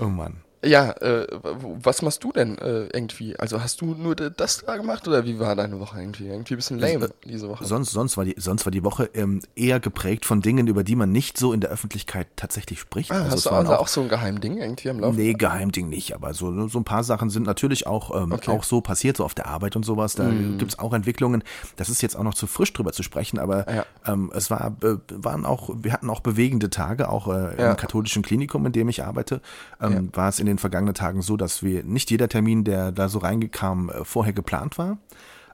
[0.00, 0.36] Oh Mann.
[0.62, 3.34] Ja, äh, was machst du denn äh, irgendwie?
[3.38, 6.26] Also hast du nur das da gemacht oder wie war deine Woche irgendwie?
[6.26, 7.64] Irgendwie ein bisschen lame Also, diese Woche.
[7.64, 10.96] Sonst, sonst, war die, sonst war die Woche ähm, eher geprägt von Dingen, über die
[10.96, 13.10] man nicht so in der Öffentlichkeit tatsächlich spricht.
[13.10, 15.16] ah, Also hast es du also auch so ein Geheimding irgendwie am Laufen?
[15.16, 18.50] Nee, Geheimding nicht, aber so, so ein paar Sachen sind natürlich auch, ähm, Okay.
[18.50, 20.14] auch so passiert, so auf der Arbeit und sowas.
[20.14, 21.42] Da gibt's auch Entwicklungen.
[21.76, 23.86] Das ist jetzt auch noch zu frisch drüber zu sprechen, aber Ja.
[24.06, 27.70] ähm, es war, äh, waren auch, wir hatten auch bewegende Tage, auch äh, Ja.
[27.70, 29.40] im katholischen Klinikum, in dem ich arbeite,
[29.80, 33.08] ähm, war es in den vergangenen Tagen so, dass wir nicht jeder Termin, der da
[33.08, 34.98] so reingekam, äh, vorher geplant war.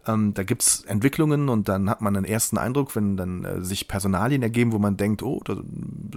[0.06, 3.88] Ähm, da gibt's Entwicklungen und dann hat man einen ersten Eindruck, wenn dann äh, sich
[3.88, 5.58] Personalien ergeben, wo man denkt, oh, das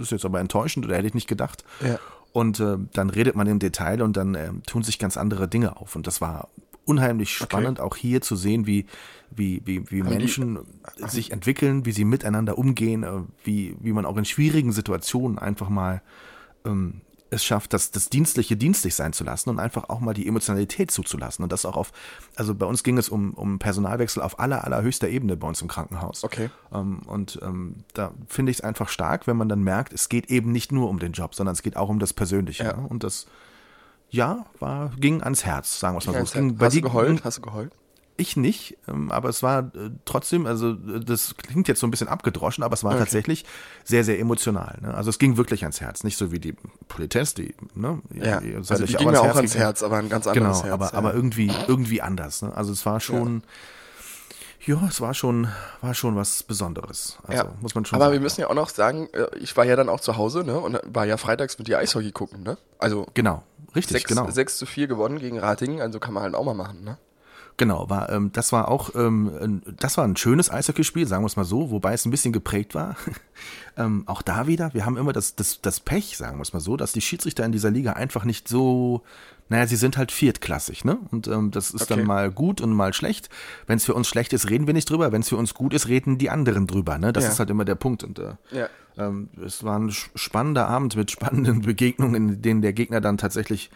[0.04, 1.64] ist jetzt aber enttäuschend oder hätte ich nicht gedacht.
[1.84, 1.98] Ja.
[2.32, 5.76] Und äh, dann redet man im Detail und dann äh, tun sich ganz andere Dinge
[5.76, 5.96] auf.
[5.96, 6.48] Und das war
[6.84, 8.86] unheimlich spannend, auch hier zu sehen, wie,
[9.30, 10.58] wie, wie, wie Haben die- Menschen
[10.96, 15.68] sich entwickeln, wie sie miteinander umgehen, äh, wie, wie man auch in schwierigen Situationen einfach
[15.68, 16.02] mal
[16.64, 20.26] ähm, es schafft, das, das Dienstliche dienstlich sein zu lassen und einfach auch mal die
[20.26, 21.42] Emotionalität zuzulassen.
[21.42, 21.92] Und das auch auf,
[22.34, 25.68] also bei uns ging es um, um Personalwechsel auf aller, allerhöchster Ebene bei uns im
[25.68, 26.24] Krankenhaus.
[26.24, 26.50] Okay.
[26.72, 30.30] Ähm, und ähm, da finde ich es einfach stark, wenn man dann merkt, es geht
[30.30, 32.64] eben nicht nur um den Job, sondern es geht auch um das Persönliche.
[32.64, 32.76] Ja.
[32.76, 32.86] Ne?
[32.88, 33.26] Und das,
[34.10, 36.58] ja, war, ging ans Herz, sagen wir es mal so.
[36.58, 37.24] Hast du geheult?
[37.24, 37.72] Hast du geheult?
[38.20, 41.90] Ich nicht, ähm, aber es war äh, trotzdem, also äh, das klingt jetzt so ein
[41.90, 43.00] bisschen abgedroschen, aber es war Okay.
[43.00, 43.44] tatsächlich
[43.84, 44.78] sehr, sehr emotional.
[44.82, 44.94] Ne?
[44.94, 46.54] Also es ging wirklich ans Herz, nicht so wie die
[46.88, 48.00] Politesse, die, ne?
[48.12, 49.54] Ja, seid also die auch ging mir auch ans.
[49.54, 50.72] Herz, aber ein ganz Genau, anderes Herz.
[50.72, 50.94] aber, ja.
[50.94, 52.42] aber irgendwie, irgendwie anders.
[52.42, 52.54] Ne?
[52.54, 53.42] Also es war schon,
[54.66, 55.48] ja, es war schon,
[55.80, 57.18] war schon was Besonderes.
[57.26, 57.52] Also ja.
[57.60, 58.12] muss man schon aber sagen.
[58.12, 60.58] wir müssen ja auch noch sagen, äh, ich war ja dann auch zu Hause, ne?
[60.60, 62.58] Und war ja freitags mit dir Eishockey gucken, ne?
[62.78, 63.42] Also Genau,
[63.74, 64.30] richtig, 6, genau.
[64.30, 66.98] 6 zu 4 gewonnen gegen Ratingen, also kann man halt auch mal machen, ne?
[67.60, 71.26] Genau, war, ähm, das war auch, ähm, ein- das war ein schönes Eishockeyspiel, sagen wir
[71.26, 72.96] es mal so, wobei es ein bisschen geprägt war.
[73.76, 76.60] ähm, auch da wieder, wir haben immer das, das, das Pech, sagen wir es mal
[76.60, 79.02] so, dass die Schiedsrichter in dieser Liga einfach nicht so,
[79.50, 80.96] naja, sie sind halt viertklassig, ne?
[81.10, 81.96] Und ähm, das ist Okay.
[81.96, 83.28] dann mal gut und mal schlecht.
[83.66, 85.12] Wenn es für uns schlecht ist, reden wir nicht drüber.
[85.12, 87.12] Wenn es für uns gut ist, reden die anderen drüber, ne?
[87.12, 87.30] Das Ja.
[87.30, 88.04] ist halt immer der Punkt.
[88.04, 88.68] Und äh, Ja.
[88.96, 93.70] ähm, es war ein spannender Abend mit spannenden Begegnungen, in denen der Gegner dann tatsächlich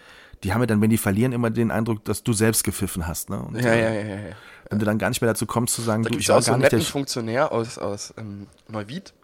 [0.44, 3.30] die haben ja dann, wenn die verlieren, immer den Eindruck, dass du selbst gepfiffen hast.
[3.30, 3.40] Ne?
[3.40, 4.28] Und, Ja, äh, ja, ja, ja.
[4.28, 4.37] ja.
[4.70, 6.42] Wenn du dann gar nicht mehr dazu kommst zu sagen, Da du, ich war auch
[6.42, 9.14] so gar nicht der netten Funktionär aus, aus ähm, Neuwied.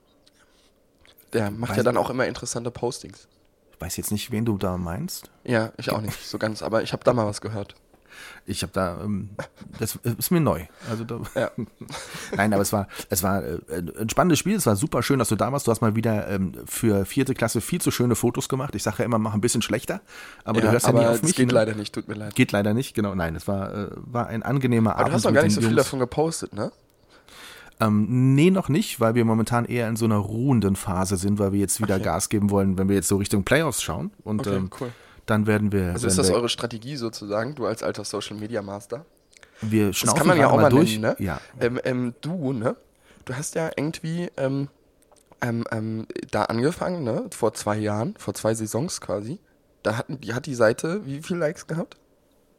[1.33, 3.29] Der macht ja dann auch immer interessante Postings.
[3.73, 5.31] Ich weiß jetzt nicht, wen du da meinst.
[5.45, 7.75] Ja, ich auch nicht so ganz, aber ich habe da mal was gehört.
[8.47, 9.31] Ich habe da, ähm,
[9.79, 10.65] das ist mir neu.
[10.89, 11.51] Also da, Ja.
[12.37, 13.59] Nein, aber es war, es war äh,
[13.99, 14.57] ein spannendes Spiel.
[14.57, 15.67] Es war super schön, dass du da warst.
[15.67, 18.75] Du hast mal wieder ähm, für vierte Klasse viel zu schöne Fotos gemacht.
[18.75, 20.01] Ich sage ja immer, mach ein bisschen schlechter,
[20.45, 21.37] aber du hörst ja aber nie auf es mich.
[21.37, 21.53] geht ne?
[21.55, 22.35] leider nicht, tut mir leid.
[22.35, 23.15] Geht leider nicht, genau.
[23.15, 25.11] Nein, es war, äh, war ein angenehmer Aber Abend.
[25.13, 25.83] du hast noch mit gar nicht so viel Jungs.
[25.85, 26.73] davon gepostet, ne?
[27.83, 31.53] Ähm, nee, noch nicht, weil wir momentan eher in so einer ruhenden Phase sind, weil
[31.53, 32.05] wir jetzt wieder Okay.
[32.05, 34.11] Gas geben wollen, wenn wir jetzt so Richtung Playoffs schauen.
[34.23, 34.93] Und Okay, ähm, cool.
[35.27, 35.93] Dann werden wir.
[35.93, 39.05] Also ist das eure Strategie sozusagen, du als alter Social Media Master?
[39.63, 40.99] wir Das schnaufen kann man ja auch mal durch.
[40.99, 41.25] nennen, ne?
[41.25, 42.77] Ja, Ähm, ähm, du, ne?
[43.27, 44.69] Du hast ja irgendwie ähm,
[45.43, 47.27] ähm, ähm, da angefangen, ne?
[47.31, 49.39] Vor zwei Jahren, vor zwei Saisons quasi.
[49.83, 51.97] Da hatten, die hat die Seite wie viele Likes gehabt?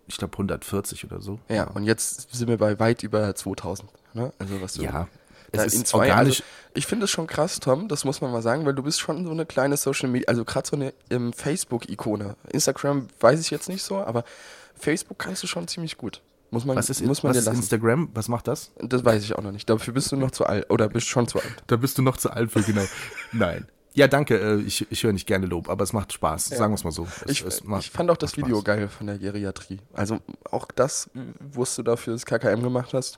[0.07, 1.39] ich glaube 140 oder so.
[1.47, 3.89] Ja, und jetzt sind wir bei weit über 2000.
[4.13, 4.33] Ne?
[4.39, 5.07] Also was du Ja,
[5.51, 6.41] es in ist zwei, organisch.
[6.41, 8.99] Also ich finde es schon krass, Tom, das muss man mal sagen, weil du bist
[9.01, 12.35] schon so eine kleine Social Media, also gerade so eine ähm, Facebook-Ikone.
[12.51, 14.23] Instagram weiß ich jetzt nicht so, aber
[14.79, 16.21] Facebook kannst du schon ziemlich gut.
[16.53, 17.57] Muss man, was ist, muss man was dir ist lassen.
[17.59, 18.09] Instagram?
[18.13, 18.71] Was macht das?
[18.79, 19.69] Das weiß ich auch noch nicht.
[19.69, 21.63] Dafür bist du noch zu alt oder bist schon zu alt.
[21.67, 22.83] Da bist du noch zu alt für, genau.
[23.31, 23.67] Nein.
[23.93, 24.37] Ja, danke.
[24.37, 26.47] äh, Ich, ich höre nicht gerne Lob, aber es macht Spaß.
[26.47, 27.07] Sagen wir es mal so.
[27.25, 28.63] Es, Ich, es macht- ich fand auch das Video Spaß.
[28.65, 29.79] geil von der Geriatrie.
[29.93, 31.09] Also auch das,
[31.39, 33.17] wo du dafür das KKM gemacht hast.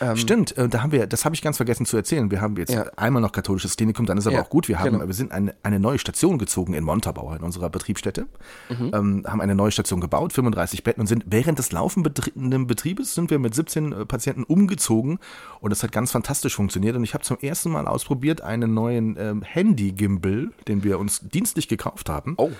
[0.00, 2.30] Ähm, Stimmt, äh, da haben wir, das habe ich ganz vergessen zu erzählen.
[2.30, 2.84] Wir haben jetzt Ja.
[2.96, 4.68] einmal noch katholisches Klinikum, dann ist aber Ja, auch gut.
[4.68, 5.06] Wir haben, genau.
[5.06, 8.26] wir sind eine, eine neue Station gezogen in Montabaur, in unserer Betriebsstätte.
[8.70, 8.90] Mhm.
[8.94, 13.30] Ähm, haben eine neue Station gebaut, 35 Betten und sind während des laufenden Betriebes sind
[13.30, 15.18] wir mit 17 äh, Patienten umgezogen
[15.60, 16.96] und das hat ganz fantastisch funktioniert.
[16.96, 21.68] Und ich habe zum ersten Mal ausprobiert einen neuen ähm, Handy-Gimbal, den wir uns dienstlich
[21.68, 22.34] gekauft haben.
[22.38, 22.50] Oh,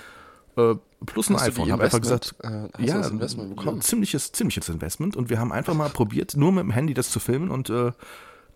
[0.57, 0.75] Äh,
[1.07, 1.67] plus ein Hast iPhone.
[1.67, 3.81] die Hab einfach gesagt, äh, das Investment bekommen?
[3.81, 5.17] ziemliches, ziemliches Investment.
[5.17, 7.51] Und wir haben einfach mal probiert, nur mit dem Handy das zu filmen.
[7.51, 7.93] Und äh,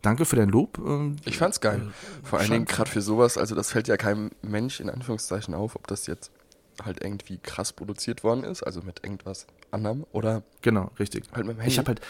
[0.02, 0.78] danke für dein Lob.
[0.78, 1.92] Äh, ich fand's geil.
[2.22, 5.76] Vor allen Dingen gerade für sowas, also das fällt ja keinem Mensch in Anführungszeichen auf,
[5.76, 6.30] ob das jetzt
[6.84, 11.24] halt irgendwie krass produziert worden ist, also mit irgendwas anderem oder genau, richtig.
[11.32, 11.72] halt mit dem Handy.
[11.72, 12.00] Ich habe halt,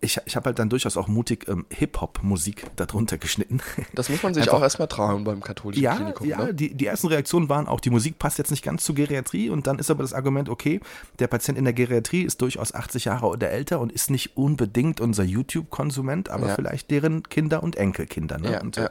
[0.00, 3.60] ich, ich hab halt dann durchaus auch mutig ähm, Hip-Hop-Musik darunter geschnitten.
[3.94, 6.26] das muss man sich einfach- auch erstmal trauen beim katholischen Ja, Klinikum.
[6.28, 6.54] ja ne?
[6.54, 9.66] die, die ersten Reaktionen waren auch, die Musik passt jetzt nicht ganz zur Geriatrie und
[9.66, 10.80] dann ist aber das Argument, okay,
[11.18, 15.00] der Patient in der Geriatrie ist durchaus 80 Jahre oder älter und ist nicht unbedingt
[15.00, 16.54] unser YouTube-Konsument, aber Ja.
[16.54, 18.38] vielleicht deren Kinder und Enkelkinder.
[18.38, 18.52] Ne?
[18.52, 18.84] Ja, und, ja.
[18.86, 18.90] äh,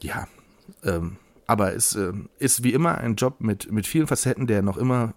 [0.00, 0.28] ja
[0.84, 4.76] ähm, aber es ähm, ist wie immer ein Job mit, mit vielen Facetten, der noch
[4.76, 5.14] immer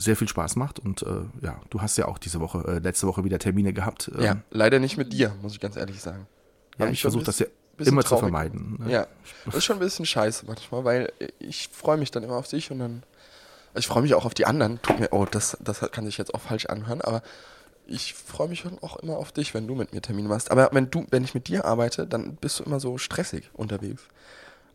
[0.00, 1.06] sehr viel Spaß macht und äh,
[1.42, 4.10] ja, du hast ja auch diese Woche, äh, letzte Woche wieder Termine gehabt.
[4.14, 6.26] Ähm, ja, leider nicht mit dir, muss ich ganz ehrlich sagen.
[6.78, 7.46] ja Hab ich versuche das ja
[7.78, 8.22] immer zu traurig.
[8.22, 8.78] vermeiden.
[8.80, 8.90] ne?
[8.90, 9.06] Ja,
[9.44, 12.70] das ist schon ein bisschen scheiße manchmal, weil ich freue mich dann immer auf dich
[12.70, 13.02] und dann.
[13.76, 14.82] Ich freue mich auch auf die anderen.
[14.82, 17.22] Tut mir, oh, das, das kann sich jetzt auch falsch anhören, aber
[17.86, 20.50] ich freue mich schon auch immer auf dich, wenn du mit mir Termine machst.
[20.50, 24.02] Aber wenn du, wenn ich mit dir arbeite, dann bist du immer so stressig unterwegs.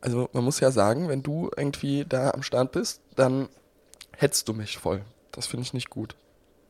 [0.01, 3.49] Also man muss ja sagen, wenn du irgendwie da am Start bist, dann
[4.15, 5.01] hetzt du mich voll.
[5.35, 6.15] Das finde ich nicht gut.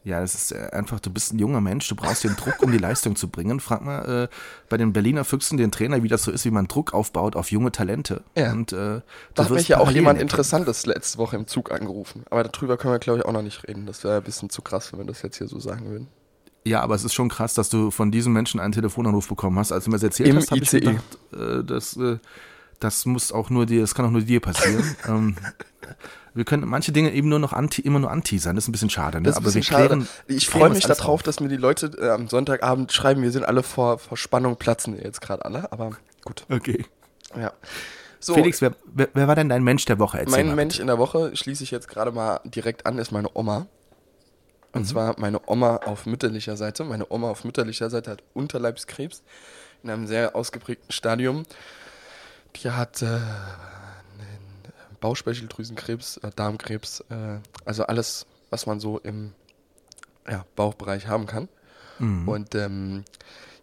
[0.03, 2.71] Ja, das ist äh, einfach, du bist ein junger Mensch, du brauchst den Druck, um
[2.71, 3.59] die Leistung zu bringen.
[3.59, 4.35] Frag mal äh,
[4.69, 7.49] bei den Berliner Füchsen den Trainer, wie das so ist, wie man Druck aufbaut auf
[7.49, 8.23] junge Talente.
[8.35, 8.51] Ja.
[8.51, 9.01] Und, äh,
[9.33, 10.21] Da hat mich ja auch jemand.
[10.21, 12.23] Interessantes letzte Woche im Zug angerufen.
[12.29, 13.87] Aber darüber können wir, glaube ich, auch noch nicht reden.
[13.87, 16.07] Das wäre ein bisschen zu krass, wenn wir das jetzt hier so sagen würden.
[16.67, 19.71] Ja, aber es ist schon krass, dass du von diesem Menschen einen Telefonanruf bekommen hast.
[19.71, 20.79] Als du mir das erzählt Im hast, habe ich ICE.
[20.81, 22.17] gedacht, äh, das, äh,
[22.85, 24.95] das muss auch nur dir, das kann auch nur dir passieren.
[25.07, 25.35] ähm,
[26.33, 28.55] wir können manche Dinge eben nur noch anti, immer nur anteasern.
[28.55, 29.23] Das ist ein bisschen schade, ne?
[29.23, 29.87] Das ist aber wir schade.
[29.87, 31.23] klären, Ich freue mich darauf, auf.
[31.23, 34.97] dass mir die Leute äh, am Sonntagabend schreiben, wir sind alle vor, vor Spannung platzen
[35.01, 35.91] jetzt gerade alle, aber
[36.23, 36.45] gut.
[36.49, 36.85] Okay.
[37.37, 37.53] Ja.
[38.19, 40.17] So, Felix, wer, wer, wer war denn dein Mensch der Woche?
[40.19, 40.55] Erzähl mein mal.
[40.55, 43.67] Mensch in der Woche schließe ich jetzt gerade mal direkt an, ist meine Oma.
[44.73, 44.85] Und Mhm.
[44.87, 46.83] zwar meine Oma auf mütterlicher Seite.
[46.83, 49.23] Meine Oma auf mütterlicher Seite hat Unterleibskrebs
[49.83, 51.43] in einem sehr ausgeprägten Stadium.
[52.55, 53.21] Die hat äh, einen
[54.99, 59.33] Bauchspeicheldrüsenkrebs, äh, Darmkrebs, äh, also alles, was man so im
[60.29, 61.49] ja, Bauchbereich haben kann.
[61.99, 62.27] Mhm.
[62.27, 63.05] Und ähm,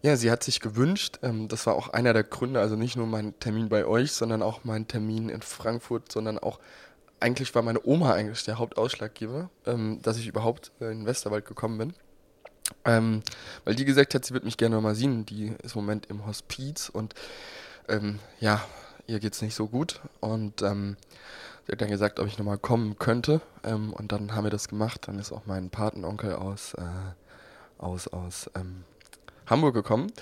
[0.02, 3.06] ja, sie hat sich gewünscht, ähm, das war auch einer der Gründe, also nicht nur
[3.06, 6.58] mein Termin bei euch, sondern auch mein Termin in Frankfurt, sondern auch,
[7.20, 11.46] eigentlich war meine Oma eigentlich der Hauptausschlaggeber, ähm, dass ich überhaupt äh, in den Westerwald
[11.46, 11.94] gekommen bin.
[12.84, 13.22] Ähm,
[13.64, 15.26] weil die gesagt hat, sie wird mich gerne mal sehen.
[15.26, 17.14] Die ist im Moment im Hospiz und
[17.88, 18.64] ähm, ja,
[19.12, 20.00] ihr geht's nicht so gut.
[20.20, 20.96] Und ähm,
[21.66, 23.40] sie hat dann gesagt, ob ich nochmal kommen könnte.
[23.62, 25.06] Ähm, und dann haben wir das gemacht.
[25.06, 26.82] Dann ist auch mein Patenonkel aus, äh,
[27.78, 28.84] aus, aus ähm,
[29.46, 30.12] Hamburg gekommen.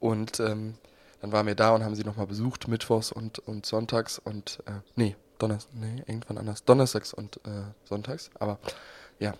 [0.00, 0.74] Und ähm,
[1.20, 4.80] dann waren wir da und haben sie nochmal besucht, mittwochs und, und sonntags und, äh,
[4.94, 8.30] nee, Donnerstag, nee, irgendwann anders, donnerstags und äh, sonntags.
[8.38, 8.58] Aber
[9.18, 9.34] ja,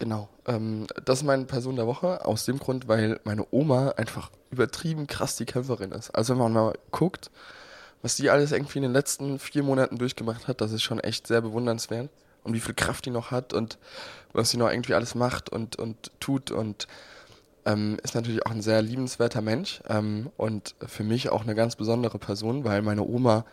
[0.00, 0.28] genau.
[0.46, 5.06] Ähm, das ist meine Person der Woche aus dem Grund, weil meine Oma einfach übertrieben
[5.06, 6.10] krass die Kämpferin ist.
[6.10, 7.30] Also wenn man mal guckt,
[8.06, 11.26] was die alles irgendwie in den letzten vier Monaten durchgemacht hat, das ist schon echt
[11.26, 12.08] sehr bewundernswert.
[12.44, 13.78] Und wie viel Kraft die noch hat und
[14.32, 16.86] was sie noch irgendwie alles macht und, und tut und
[17.64, 21.74] ähm, ist natürlich auch ein sehr liebenswerter Mensch ähm, und für mich auch eine ganz
[21.74, 23.44] besondere Person, weil meine Oma,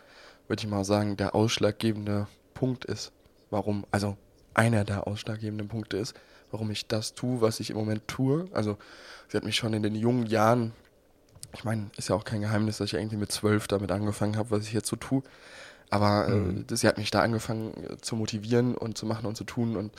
[0.46, 3.10] würde ich mal sagen, der ausschlaggebende Punkt ist,
[3.50, 4.16] warum, also
[4.54, 6.14] einer der ausschlaggebenden Punkte ist,
[6.52, 8.46] warum ich das tue, was ich im Moment tue.
[8.52, 8.78] Also
[9.26, 10.70] sie hat mich schon in den jungen Jahren
[11.54, 14.50] ich meine, ist ja auch kein Geheimnis, dass ich irgendwie mit zwölf damit angefangen habe,
[14.50, 15.22] was ich jetzt so tue.
[15.90, 16.64] Aber äh, mhm.
[16.70, 19.76] äh, sie hat mich da angefangen äh, zu motivieren und zu machen und zu tun.
[19.76, 19.92] Und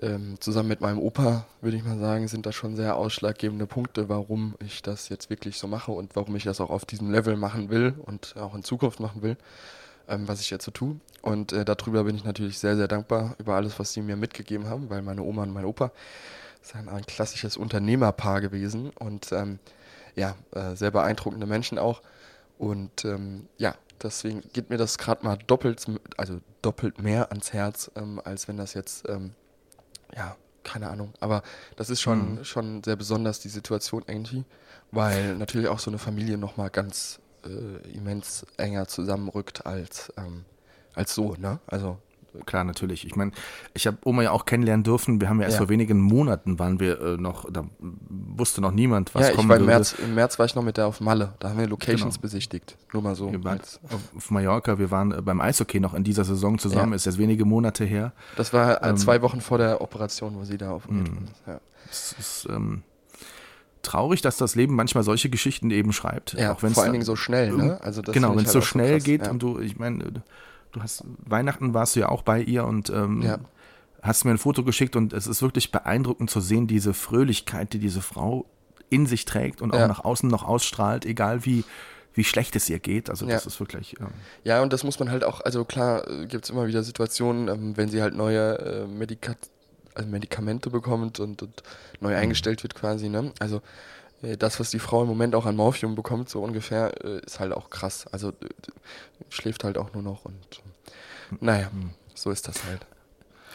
[0.00, 4.08] ähm, zusammen mit meinem Opa, würde ich mal sagen, sind das schon sehr ausschlaggebende Punkte,
[4.08, 7.36] warum ich das jetzt wirklich so mache und warum ich das auch auf diesem Level
[7.36, 9.36] machen will und auch in Zukunft machen will,
[10.08, 10.96] ähm, was ich jetzt so tue.
[11.20, 14.66] Und äh, darüber bin ich natürlich sehr, sehr dankbar über alles, was sie mir mitgegeben
[14.66, 15.92] haben, weil meine Oma und mein Opa
[16.62, 19.58] sind ein klassisches Unternehmerpaar gewesen und ähm,
[20.16, 22.02] ja, äh, sehr beeindruckende Menschen auch.
[22.58, 25.84] Und ähm, ja, deswegen geht mir das gerade mal doppelt,
[26.16, 29.34] also doppelt mehr ans Herz, ähm, als wenn das jetzt, ähm,
[30.14, 31.12] ja, keine Ahnung.
[31.20, 31.42] Aber
[31.76, 32.44] das ist schon, mhm.
[32.44, 34.44] schon sehr besonders, die Situation irgendwie,
[34.90, 40.44] weil natürlich auch so eine Familie nochmal ganz äh, immens enger zusammenrückt als, ähm,
[40.94, 41.58] als so, ne?
[41.66, 41.98] Also
[42.46, 43.06] klar, natürlich.
[43.06, 43.32] Ich meine,
[43.74, 45.20] ich habe Oma ja auch kennenlernen dürfen.
[45.20, 45.58] Wir haben ja erst ja.
[45.58, 49.56] vor wenigen Monaten waren wir äh, noch, da wusste noch niemand, was ja, kommen war
[49.56, 51.34] im März, Im März war ich noch mit der auf Malle.
[51.38, 52.22] Da haben wir Locations genau.
[52.22, 52.76] besichtigt.
[52.92, 53.30] Nur mal so.
[53.30, 53.60] Wir waren
[54.16, 56.92] auf Mallorca, wir waren äh, beim Eishockey noch in dieser Saison zusammen.
[56.92, 56.96] Ja.
[56.96, 58.12] Ist jetzt wenige Monate her.
[58.36, 61.28] Das war äh, ähm, zwei Wochen vor der Operation, wo sie da auf mhm.
[61.46, 61.60] ja.
[61.90, 62.82] Es ist ähm,
[63.82, 66.34] traurig, dass das Leben manchmal solche Geschichten eben schreibt.
[66.34, 67.52] Ja, auch vor allen Dingen so schnell.
[67.52, 67.78] Ne?
[67.82, 70.22] Also genau, wenn es halt so schnell so geht und du, ich meine
[70.72, 73.38] du hast Weihnachten warst du ja auch bei ihr und ähm, ja.
[74.02, 77.78] hast mir ein Foto geschickt und es ist wirklich beeindruckend zu sehen, diese Fröhlichkeit, die
[77.78, 78.46] diese Frau
[78.90, 79.88] in sich trägt und auch ja.
[79.88, 81.64] nach außen noch ausstrahlt, egal wie
[82.14, 83.08] wie schlecht es ihr geht.
[83.10, 83.48] Also das ja.
[83.48, 83.98] ist wirklich.
[84.00, 84.08] Ähm
[84.44, 87.48] ja, und das muss man halt auch, also klar äh, gibt es immer wieder Situationen,
[87.48, 89.34] ähm, wenn sie halt neue äh, Medika
[89.94, 91.62] also Medikamente bekommt und, und
[92.00, 92.16] neu mhm.
[92.16, 93.32] eingestellt wird quasi, ne?
[93.40, 93.60] Also
[94.22, 97.52] das, was die Frau im Moment auch an Morphium bekommt, so ungefähr, äh, ist halt
[97.52, 98.06] auch krass.
[98.12, 98.32] Also
[99.28, 100.36] schläft halt auch nur noch und
[101.40, 101.90] naja, hm.
[102.14, 102.86] so ist das halt.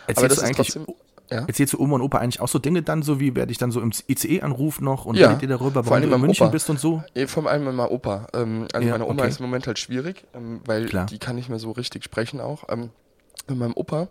[0.07, 0.95] Erzählst du eigentlich, trotzdem,
[1.29, 1.45] ja?
[1.45, 3.71] erzählst du Oma und Opa eigentlich auch so Dinge dann, so wie wer dich dann
[3.71, 6.51] so im ICE anruft noch und ja, redet ihr darüber, warum du in München Opa.
[6.51, 7.03] bist und so?
[7.27, 8.27] Vor allem mit meinem Opa.
[8.33, 9.29] Ähm, also ja, meine Oma okay.
[9.29, 11.05] ist im Moment halt schwierig, ähm, weil Klar.
[11.05, 12.63] die kann nicht mehr so richtig sprechen auch.
[12.69, 12.89] Ähm,
[13.47, 14.07] mit meinem Opa,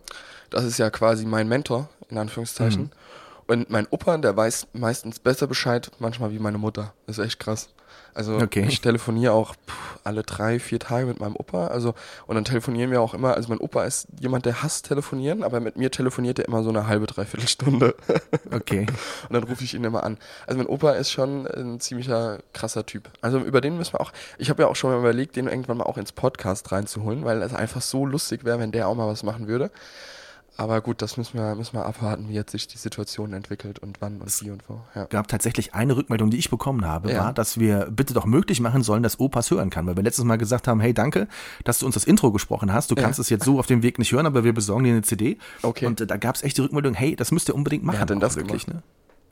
[0.49, 2.83] das ist ja quasi mein Mentor, in Anführungszeichen.
[2.83, 2.89] Mhm.
[3.47, 6.93] Und mein Opa, der weiß meistens besser Bescheid, manchmal wie meine Mutter.
[7.05, 7.69] Das ist echt krass.
[8.13, 8.65] Also okay.
[8.67, 11.67] ich telefoniere auch pff, alle drei, vier Tage mit meinem Opa.
[11.67, 11.93] Also
[12.25, 13.35] und dann telefonieren wir auch immer.
[13.35, 16.69] Also mein Opa ist jemand, der hasst telefonieren, aber mit mir telefoniert er immer so
[16.69, 17.95] eine halbe, dreiviertel Stunde.
[18.51, 18.85] Okay.
[19.29, 20.17] und dann rufe ich ihn immer an.
[20.47, 23.09] Also mein Opa ist schon ein ziemlicher krasser Typ.
[23.21, 24.11] Also über den müssen wir auch.
[24.37, 27.41] Ich habe ja auch schon mal überlegt, den irgendwann mal auch ins Podcast reinzuholen, weil
[27.41, 29.69] es einfach so lustig wäre, wenn der auch mal was machen würde.
[30.59, 34.01] Aber gut, das müssen wir, müssen wir abwarten, wie jetzt sich die Situation entwickelt und
[34.01, 34.81] wann und wie und wo.
[34.95, 35.05] Ja.
[35.05, 37.25] gab tatsächlich eine Rückmeldung, die ich bekommen habe, ja.
[37.25, 39.85] war, dass wir bitte doch möglich machen sollen, dass Opas hören kann.
[39.85, 41.27] Weil wir letztes Mal gesagt haben, hey, danke,
[41.63, 42.89] dass du uns das Intro gesprochen hast.
[42.89, 43.03] Du ja.
[43.03, 45.37] kannst es jetzt so auf dem Weg nicht hören, aber wir besorgen dir eine CD.
[45.61, 45.85] Okay.
[45.85, 47.97] Und äh, da gab es echt die Rückmeldung, hey, das müsst ihr unbedingt machen.
[47.97, 48.83] Wer hat denn das wirklich, gemacht?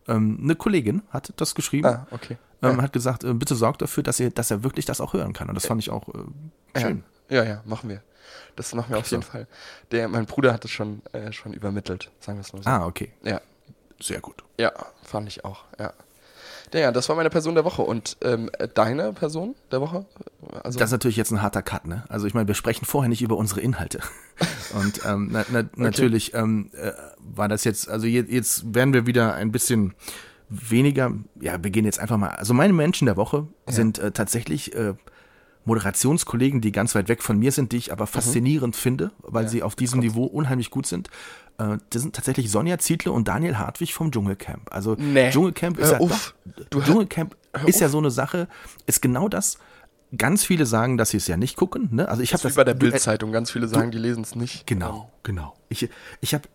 [0.07, 0.15] ne?
[0.15, 1.88] Ähm, eine Kollegin hat das geschrieben.
[1.88, 2.38] Ah, okay.
[2.61, 5.33] Ähm, hat gesagt, äh, bitte sorgt dafür, dass, ihr, dass er wirklich das auch hören
[5.33, 5.49] kann.
[5.49, 7.03] Und das fand ich auch äh, schön.
[7.29, 8.01] Ja, ja, machen wir.
[8.55, 9.47] Das machen wir auf jeden Fall.
[9.91, 12.69] Der, mein Bruder hat es schon, äh, schon übermittelt, sagen wir es mal so.
[12.69, 13.11] Ah, okay.
[13.23, 13.41] Ja.
[14.01, 14.43] Sehr gut.
[14.57, 14.71] Ja,
[15.03, 15.93] fand ich auch, ja.
[16.73, 17.83] Ja, das war meine Person der Woche.
[17.83, 20.05] Und ähm, deine Person der Woche?
[20.63, 22.03] Also das ist natürlich jetzt ein harter Cut, ne?
[22.09, 23.99] Also ich meine, wir sprechen vorher nicht über unsere Inhalte.
[24.73, 25.69] Und ähm, na, na, okay.
[25.77, 29.93] natürlich ähm, äh, war das jetzt, also jetzt, jetzt werden wir wieder ein bisschen
[30.49, 32.29] weniger, ja, wir gehen jetzt einfach mal.
[32.29, 33.73] Also meine Menschen der Woche ja.
[33.73, 34.95] sind äh, tatsächlich äh,
[35.65, 38.10] Moderationskollegen, die ganz weit weg von mir sind, die ich aber mhm.
[38.10, 38.80] faszinierend mhm.
[38.80, 41.10] finde, weil ja, sie auf diesem Niveau unheimlich gut sind.
[41.58, 44.71] Äh, das sind tatsächlich Sonja Ziedle und Daniel Hartwig vom Dschungelcamp.
[44.71, 45.32] Also nee.
[45.32, 48.47] Dschungelcamp ist, ja, doch, Dschungelcamp ist ja so eine Sache,
[48.86, 49.58] ist genau das.
[50.15, 51.89] Ganz viele sagen, dass sie es ja nicht gucken.
[51.91, 52.08] Ne?
[52.08, 53.32] Also ich habe das, das wie bei der Bildzeitung.
[53.32, 54.67] Ganz viele sagen, du, die lesen es nicht.
[54.67, 55.56] Genau, genau.
[55.67, 55.89] Ich,
[56.21, 56.47] ich habe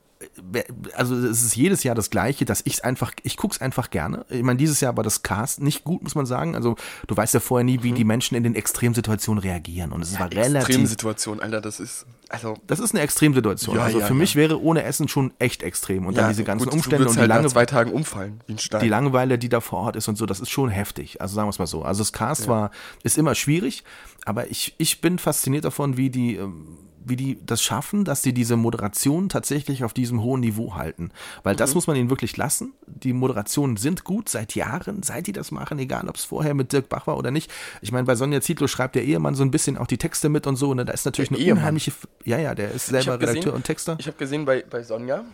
[0.94, 3.90] also es ist jedes Jahr das Gleiche, dass ich es einfach, ich gucke es einfach
[3.90, 4.26] gerne.
[4.28, 6.54] Ich meine, dieses Jahr war das Cast nicht gut, muss man sagen.
[6.54, 7.96] Also du weißt ja vorher nie, wie mhm.
[7.96, 9.92] die Menschen in den Extremsituationen reagieren.
[9.92, 10.68] Und es ja, war relativ.
[10.68, 12.06] Extremsituation, Alter, das ist.
[12.28, 13.76] Also, das ist eine Extremsituation.
[13.76, 16.06] Ja, also ja, für mich wäre ohne Essen schon echt extrem.
[16.06, 18.59] Und dann diese ganzen gut, Umstände und die halt Lange zwei Tagen umfallen, wie ein
[18.59, 18.83] Stein.
[18.83, 21.20] Die Langeweile, die da vor Ort ist und so, das ist schon heftig.
[21.20, 21.83] Also sagen wir es mal so.
[21.83, 22.70] Also das Cast war,
[23.02, 23.83] ist immer schwierig,
[24.26, 28.32] aber ich, ich bin fasziniert davon, wie die, ähm, wie die das schaffen, dass sie
[28.32, 31.10] diese Moderation tatsächlich auf diesem hohen Niveau halten.
[31.42, 32.72] Weil das muss man ihnen wirklich lassen.
[32.86, 36.72] Die Moderationen sind gut seit Jahren, seit die das machen, egal ob es vorher mit
[36.72, 37.50] Dirk Bach war oder nicht.
[37.80, 40.46] Ich meine, bei Sonja Zietlow schreibt der Ehemann so ein bisschen auch die Texte mit
[40.46, 40.74] und so.
[40.74, 40.84] Ne?
[40.84, 41.58] Da ist natürlich Der eine Ehemann?
[41.62, 41.92] unheimliche.
[42.24, 43.96] Ja, ja, der ist selber gesehen- Redakteur und Texter.
[43.98, 45.24] Ich habe gesehen bei, bei Sonja,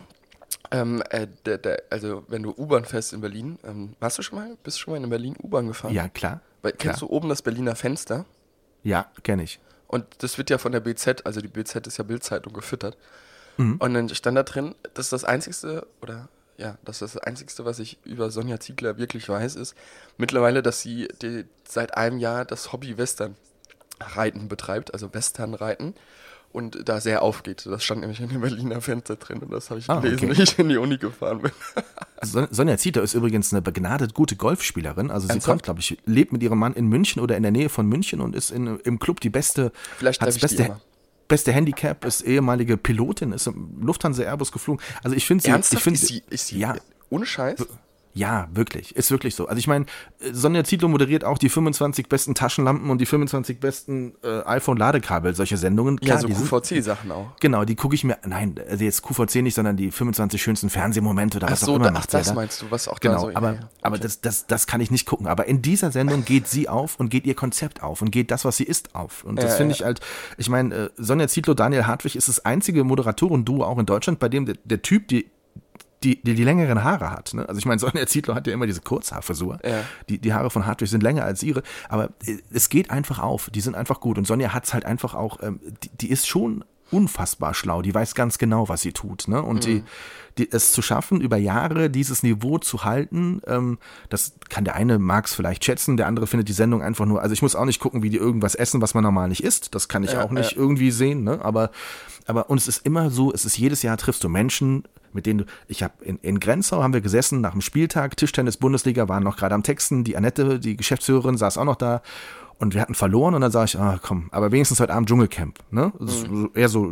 [0.71, 4.39] ähm, äh, der, der, also wenn du U-Bahn fährst in Berlin, ähm, warst du schon
[4.39, 5.93] mal, bist du schon mal in Berlin U-Bahn gefahren?
[5.93, 6.41] Ja, klar.
[6.61, 7.09] Weil, kennst klar.
[7.09, 8.25] du oben das Berliner Fenster?
[8.83, 9.59] Ja, kenne ich.
[9.87, 12.97] Und das wird ja von der BZ, also die BZ ist ja Bildzeitung gefüttert.
[13.57, 13.77] Mhm.
[13.77, 17.65] Und dann stand da drin, das ist das Einzigste, oder ja, das ist das Einzigste,
[17.65, 19.75] was ich über Sonja Ziegler wirklich weiß, ist
[20.17, 25.93] mittlerweile, dass sie die, seit einem Jahr das Hobby Western-Reiten betreibt, also Western-Reiten.
[26.53, 27.65] Und da sehr aufgeht.
[27.67, 30.41] Das stand nämlich in dem Berliner Fenster drin und das habe ich Ah, gelesen, okay.
[30.43, 31.51] ich in die Uni gefahren bin.
[32.23, 35.11] Son- Sonja Zieter ist übrigens eine begnadet gute Golfspielerin.
[35.11, 35.45] Also sie Ernsthaft?
[35.51, 38.21] kommt, glaube ich, lebt mit ihrem Mann in München oder in der Nähe von München
[38.21, 40.79] und ist in, im Club die beste, Vielleicht hat das beste,
[41.27, 44.81] beste Handicap, ist ehemalige Pilotin, ist im Lufthansa Airbus geflogen.
[45.03, 46.75] Also ich finde sie, ich finde sie, ist sie ja,
[47.11, 47.65] ohne Scheiß?
[48.17, 49.47] Ja, wirklich, ist wirklich so.
[49.47, 49.85] Also ich meine,
[50.31, 55.57] Sonja Zietlow moderiert auch die 25 besten Taschenlampen und die 25 besten äh, iPhone-Ladekabel, solche
[55.57, 55.97] Sendungen.
[56.01, 57.35] Ja, Klar, so die sind- QVC-Sachen auch.
[57.39, 61.37] Genau, die gucke ich mir, nein, also jetzt QVC nicht, sondern die 25 schönsten Fernsehmomente
[61.37, 62.33] oder Ach was so, auch immer da, ach, ja das da.
[62.33, 63.35] meinst du, was auch da Genau, so.
[63.35, 63.69] aber, ja, ja.
[63.81, 65.27] aber das, das, das kann ich nicht gucken.
[65.27, 68.43] Aber in dieser Sendung geht sie auf und geht ihr Konzept auf und geht das,
[68.45, 69.23] was sie ist, auf.
[69.23, 69.79] Und das Ja, finde ja.
[69.79, 69.99] ich halt,
[70.37, 74.29] ich meine, äh, Sonja Zietlow, Daniel Hartwig ist das einzige Moderatoren-Duo auch in Deutschland, bei
[74.29, 75.29] dem der, der Typ die,
[76.03, 77.33] die, die, die längeren Haare hat.
[77.33, 77.47] Ne?
[77.47, 79.59] Also ich meine, Sonja Zietlow hat ja immer diese Kurzhaarfrisur.
[79.63, 79.83] Ja.
[80.09, 81.63] Die, die Haare von Hartwig sind länger als ihre.
[81.89, 83.49] Aber äh, es geht einfach auf.
[83.49, 84.17] Die sind einfach gut.
[84.17, 87.81] Und Sonja hat's halt einfach auch, ähm, die, die ist schon unfassbar schlau.
[87.81, 89.27] Die weiß ganz genau, was sie tut.
[89.27, 89.41] Ne?
[89.41, 89.83] Und die,
[90.37, 93.77] die, es zu schaffen, über Jahre dieses Niveau zu halten, ähm,
[94.09, 97.21] das kann der eine mag es vielleicht schätzen, der andere findet die Sendung einfach nur,
[97.21, 99.73] also ich muss auch nicht gucken, wie die irgendwas essen, was man normal nicht isst.
[99.75, 100.57] Das kann ich Ja, auch nicht ja.
[100.57, 101.39] irgendwie sehen, ne?
[101.43, 101.71] Aber,
[102.25, 105.39] aber und es ist immer so, es ist jedes Jahr triffst du Menschen, mit denen
[105.39, 109.23] du, ich habe in, in Grenzau haben wir gesessen nach dem Spieltag, Tischtennis Bundesliga waren
[109.23, 112.01] noch gerade am Texten, die Annette, die Geschäftsführerin, saß auch noch da
[112.59, 115.59] und wir hatten verloren und dann sage ich, ah komm, aber wenigstens heute Abend Dschungelcamp,
[115.71, 115.91] ne?
[115.99, 116.91] Das ist so- Eher so,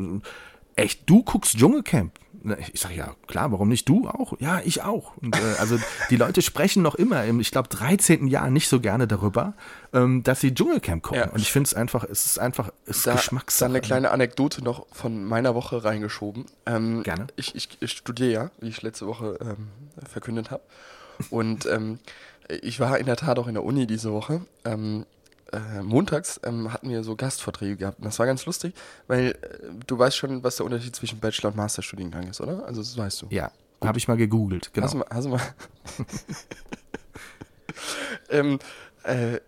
[0.76, 2.12] echt, du guckst Dschungelcamp?
[2.74, 4.34] Ich sage ja, klar, warum nicht du auch?
[4.40, 5.18] Ja, ich auch.
[5.18, 5.78] Und, äh, also
[6.10, 8.28] die Leute sprechen noch immer im, ich glaube, 13.
[8.28, 9.54] Jahr nicht so gerne darüber,
[9.94, 11.20] ähm, dass sie Dschungelcamp gucken.
[11.22, 11.30] Ja.
[11.32, 13.66] Und ich finde es einfach, es ist einfach, es ist Da, Geschmackssache.
[13.68, 16.46] dann eine kleine Anekdote noch von meiner Woche reingeschoben.
[16.66, 17.28] Ähm, Gerne.
[17.36, 19.68] Ich, ich, ich studiere ja, wie ich letzte Woche ähm,
[20.08, 20.64] verkündet habe.
[21.30, 22.00] Und ähm,
[22.62, 24.42] ich war in der Tat auch in der Uni diese Woche.
[24.66, 25.06] Ähm,
[25.52, 28.00] äh, montags ähm, hatten wir so Gastvorträge gehabt.
[28.00, 28.74] Und das war ganz lustig,
[29.08, 29.36] weil äh,
[29.86, 32.66] du weißt schon, was der Unterschied zwischen Bachelor- und Masterstudiengang ist, oder?
[32.66, 33.28] Also das weißt du.
[33.30, 33.52] Ja,
[33.84, 34.86] habe ich mal gegoogelt, genau.
[34.86, 35.08] Hast du mal.
[35.12, 35.42] Hast du mal
[38.30, 38.60] ähm,
[39.04, 39.40] äh, äh,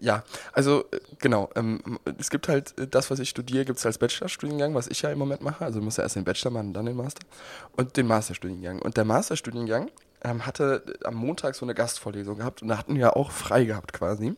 [0.00, 1.50] ja, also äh, genau.
[1.54, 5.02] Ähm, es gibt halt äh, das, was ich studiere, gibt es als Bachelorstudiengang, was ich
[5.02, 5.64] ja im Moment mache.
[5.64, 7.24] Also du musst ja erst den Bachelor machen, dann den Master.
[7.76, 8.82] Und den Masterstudiengang.
[8.82, 9.90] Und der Masterstudiengang
[10.22, 13.92] ähm, hatte am Montag so eine Gastvorlesung gehabt und da hatten wir auch frei gehabt
[13.92, 14.34] quasi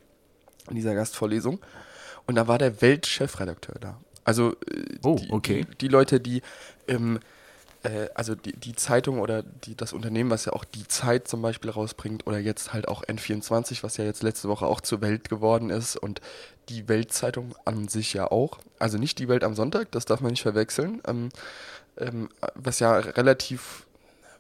[0.69, 1.61] in dieser Gastvorlesung.
[2.27, 4.01] Und da war der Weltchefredakteur da.
[4.25, 5.65] Also äh, Oh, die, okay.
[5.65, 6.43] die, die Leute, die
[6.89, 7.21] ähm,
[7.87, 11.43] äh, also die, die Zeitung oder die, das Unternehmen, was ja auch die Zeit zum
[11.43, 15.29] Beispiel rausbringt oder jetzt halt auch N24, was ja jetzt letzte Woche auch zur Welt
[15.29, 16.21] geworden ist und
[16.69, 18.59] die Weltzeitung an sich ja auch.
[18.79, 21.29] Also nicht die Welt am Sonntag, das darf man nicht verwechseln, ähm,
[21.99, 23.87] ähm, was ja relativ,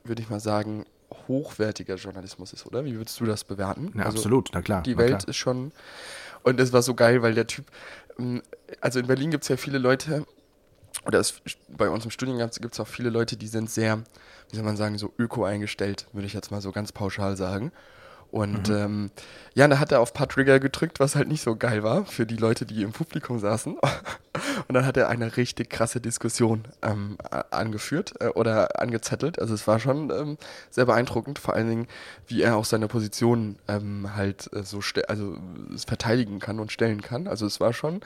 [0.04, 0.84] würde ich mal sagen,
[1.28, 2.84] hochwertiger Journalismus ist, oder?
[2.84, 3.92] Wie würdest du das bewerten?
[3.96, 4.82] Ja, Also, absolut, na klar.
[4.82, 5.28] die na Welt klar.
[5.28, 5.72] ist schon.
[6.42, 7.66] Und es war so geil, weil der Typ.
[8.18, 8.42] ähm,
[8.80, 10.26] Also in Berlin gibt es ja viele Leute,
[11.04, 13.98] oder es, bei uns im Studiengang gibt es auch viele Leute, die sind sehr,
[14.50, 17.72] wie soll man sagen, so öko eingestellt, würde ich jetzt mal so ganz pauschal sagen.
[18.30, 19.10] Und ähm,
[19.54, 22.04] ja, da hat er auf ein paar Trigger gedrückt, was halt nicht so geil war
[22.04, 23.76] für die Leute, die im Publikum saßen.
[24.68, 27.16] Und dann hat er eine richtig krasse Diskussion ähm,
[27.50, 29.40] angeführt äh, oder angezettelt.
[29.40, 30.36] Also es war schon ähm,
[30.70, 31.88] sehr beeindruckend, vor allen Dingen,
[32.26, 35.38] wie er auch seine Position ähm, halt äh, so also
[35.86, 37.26] verteidigen kann und stellen kann.
[37.26, 38.00] Also es war schon,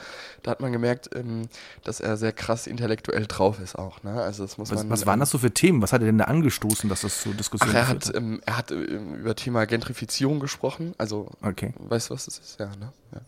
[0.44, 1.48] da hat man gemerkt, ähm,
[1.82, 4.04] dass er sehr krass intellektuell drauf ist auch.
[4.04, 4.22] Ne?
[4.22, 4.90] Also das muss Was, man.
[4.90, 5.82] was waren ähm, das so für Themen?
[5.82, 8.56] Was hat er denn da angestoßen, dass das so Diskussionen Ach, er hat, ähm, er
[8.56, 10.09] hat über Thema Gentrifizierung
[10.40, 10.94] gesprochen.
[10.98, 11.72] Also, Okay.
[11.78, 12.60] weißt du, was das ist?
[12.60, 12.92] Ja, ne?
[13.12, 13.20] Ja.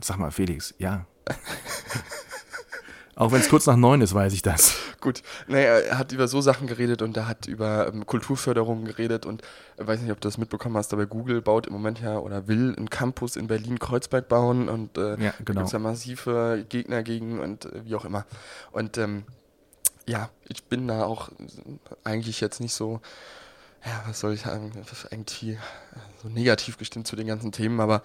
[0.00, 1.06] Sag mal, Felix, ja.
[3.14, 4.74] Auch wenn es kurz nach neun ist, weiß ich das.
[5.00, 9.26] Gut, naja, er hat über so Sachen geredet und er hat über ähm, Kulturförderung geredet
[9.26, 9.42] und
[9.76, 12.48] äh, weiß nicht, ob du das mitbekommen hast, aber Google baut im Moment ja oder
[12.48, 15.60] will einen Campus in Berlin-Kreuzberg bauen und äh, Ja, da genau.
[15.60, 18.24] gibt es ja massive Gegner gegen und äh, wie auch immer.
[18.70, 19.24] Und ähm,
[20.06, 21.28] ja, ich bin da auch
[22.04, 23.00] eigentlich jetzt nicht so
[23.84, 25.58] ja, was soll ich sagen, das ist irgendwie
[26.22, 28.02] so negativ gestimmt zu den ganzen Themen, aber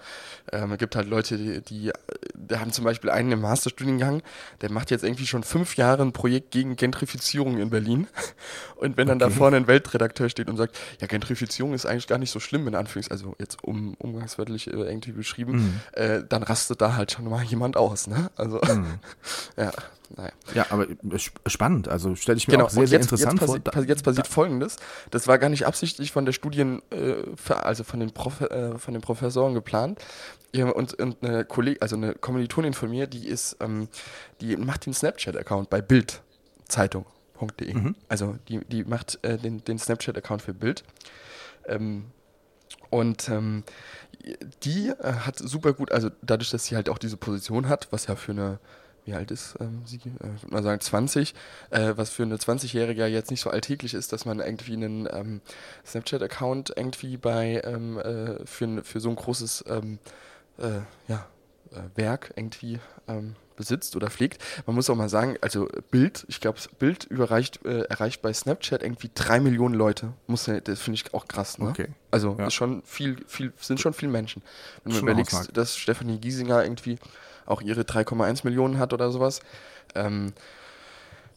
[0.52, 1.92] ähm, es gibt halt Leute, die, die,
[2.34, 4.22] die haben zum Beispiel einen im Masterstudiengang,
[4.60, 8.08] der macht jetzt irgendwie schon fünf Jahre ein Projekt gegen Gentrifizierung in Berlin.
[8.76, 9.30] Und wenn dann okay.
[9.30, 12.68] da vorne ein Weltredakteur steht und sagt, ja, Gentrifizierung ist eigentlich gar nicht so schlimm,
[12.68, 15.80] in Anführungs-, also jetzt um, umgangswörtlich äh, irgendwie beschrieben, mhm.
[15.92, 18.30] äh, dann rastet da halt schon mal jemand aus, ne?
[18.36, 19.00] Also, mhm.
[19.56, 19.72] ja.
[20.16, 20.32] Naja.
[20.54, 20.86] Ja, aber
[21.46, 21.88] spannend.
[21.88, 22.66] Also stelle ich mir genau.
[22.66, 23.84] auch sehr, sehr interessant jetzt vor.
[23.84, 24.30] jetzt passiert da.
[24.30, 24.76] Folgendes.
[25.10, 27.14] Das war gar nicht absichtlich von der Studien, äh,
[27.52, 29.98] also von den, Prof, äh, von den Professoren geplant.
[30.54, 33.88] Ja, und, und eine Kollegin, also eine Kommilitonin von mir, die ist, ähm,
[34.40, 36.22] die macht den Snapchat-Account bei Bild
[36.68, 37.74] Zeitung.de.
[37.74, 37.94] Mhm.
[38.08, 40.84] Also die, die macht äh, den, den Snapchat-Account für Bild.
[41.66, 42.06] Ähm,
[42.90, 43.64] und ähm,
[44.62, 48.06] die äh, hat super gut, also dadurch, dass sie halt auch diese Position hat, was
[48.06, 48.58] ja für eine
[49.08, 49.96] wie alt ist ähm, sie?
[49.96, 50.00] Äh,
[50.36, 51.34] ich würde mal sagen 20,
[51.70, 55.40] äh, was für eine 20-Jährige jetzt nicht so alltäglich ist, dass man irgendwie einen ähm,
[55.86, 59.98] Snapchat-Account irgendwie bei ähm, äh, für, für so ein großes ähm,
[60.58, 61.26] äh, ja,
[61.72, 64.42] äh, Werk irgendwie ähm, besitzt oder pflegt.
[64.66, 68.82] Man muss auch mal sagen, also Bild, ich glaube, Bild überreicht, äh, erreicht bei Snapchat
[68.82, 70.12] irgendwie drei Millionen Leute.
[70.26, 71.68] Muss das finde ich auch krass, ne?
[71.70, 71.88] Okay.
[72.10, 72.46] Also ja.
[72.46, 74.42] ist schon viel, viel, sind schon viele Menschen.
[74.84, 76.98] Wenn du überlegst, dass Stephanie Giesinger irgendwie
[77.48, 79.40] auch ihre 3,1 Millionen hat oder sowas.
[79.94, 80.32] Ähm,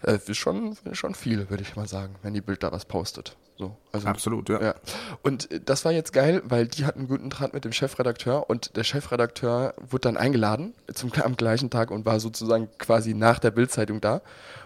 [0.04, 3.36] äh, ist schon, schon viel, würde ich mal sagen, wenn die Bild da was postet.
[3.58, 4.60] So, also, Absolut, ja.
[4.60, 4.76] ja.
[5.22, 8.50] Und äh, das war jetzt geil, weil die hatten einen guten Draht mit dem Chefredakteur
[8.50, 13.38] und der Chefredakteur wurde dann eingeladen zum, am gleichen Tag und war sozusagen quasi nach
[13.38, 14.22] der Bildzeitung da.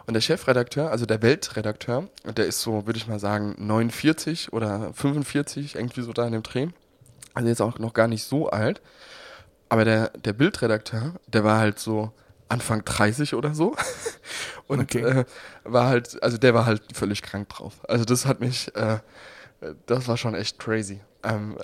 [0.07, 4.93] Und der Chefredakteur, also der Weltredakteur, der ist so, würde ich mal sagen, 49 oder
[4.93, 6.67] 45, irgendwie so da in dem Dreh.
[7.33, 8.81] Also jetzt auch noch gar nicht so alt.
[9.75, 12.13] Aber der, der Bildredakteur, der war halt so
[12.47, 13.75] Anfang 30 oder so.
[14.67, 15.01] Und okay.
[15.01, 15.25] äh,
[15.65, 17.73] war halt, also der war halt völlig krank drauf.
[17.85, 18.99] Also das hat mich, äh,
[19.85, 21.01] das war schon echt crazy.
[21.23, 21.57] Ähm,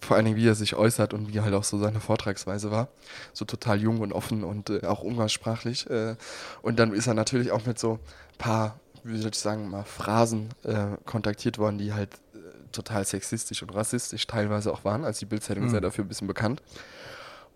[0.00, 2.88] vor allen Dingen, wie er sich äußert und wie halt auch so seine Vortragsweise war.
[3.32, 5.88] So total jung und offen und äh, auch umgangssprachlich.
[5.88, 6.16] Äh,
[6.62, 9.84] und dann ist er natürlich auch mit so ein paar, wie soll ich sagen, mal
[9.84, 12.38] Phrasen äh, kontaktiert worden, die halt äh,
[12.72, 15.04] total sexistisch und rassistisch teilweise auch waren.
[15.04, 15.68] Als die Bildzeitung mhm.
[15.68, 16.60] ist ja dafür ein bisschen bekannt.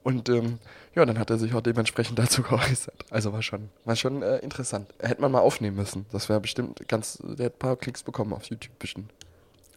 [0.06, 0.60] Und ähm,
[0.94, 3.04] ja, dann hat er sich auch dementsprechend dazu geäußert.
[3.10, 4.94] Also war schon, war schon äh, interessant.
[5.00, 6.06] Hätte man mal aufnehmen müssen.
[6.12, 9.12] Das wäre bestimmt ganz, der hat ein paar Klicks bekommen auf YouTube bestimmt.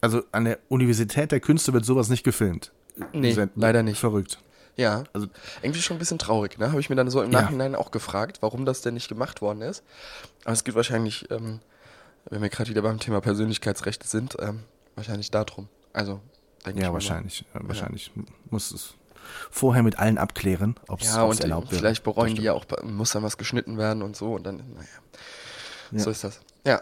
[0.01, 2.71] Also an der Universität der Künste wird sowas nicht gefilmt.
[3.11, 3.97] Nee, leider nicht.
[3.99, 4.37] Verrückt.
[4.75, 5.25] Ja, also
[5.63, 6.69] irgendwie schon ein bisschen traurig, ne?
[6.69, 7.41] Habe ich mir dann so im ja.
[7.41, 9.83] Nachhinein auch gefragt, warum das denn nicht gemacht worden ist.
[10.43, 11.59] Aber es geht wahrscheinlich, ähm,
[12.29, 14.59] wenn wir gerade wieder beim Thema Persönlichkeitsrechte sind, ähm,
[14.93, 15.69] wahrscheinlich darum.
[15.91, 16.21] Also,
[16.67, 16.93] denke ja, ich.
[16.93, 18.11] Wahrscheinlich, ja, wahrscheinlich.
[18.15, 18.21] Ja.
[18.51, 18.93] Muss es
[19.49, 21.79] vorher mit allen abklären, ob es ja, erlaubt wird.
[21.79, 24.87] Vielleicht bereuen die ja auch, muss dann was geschnitten werden und so und dann, naja.
[25.91, 25.99] Ja.
[25.99, 26.39] So ist das.
[26.65, 26.81] Ja.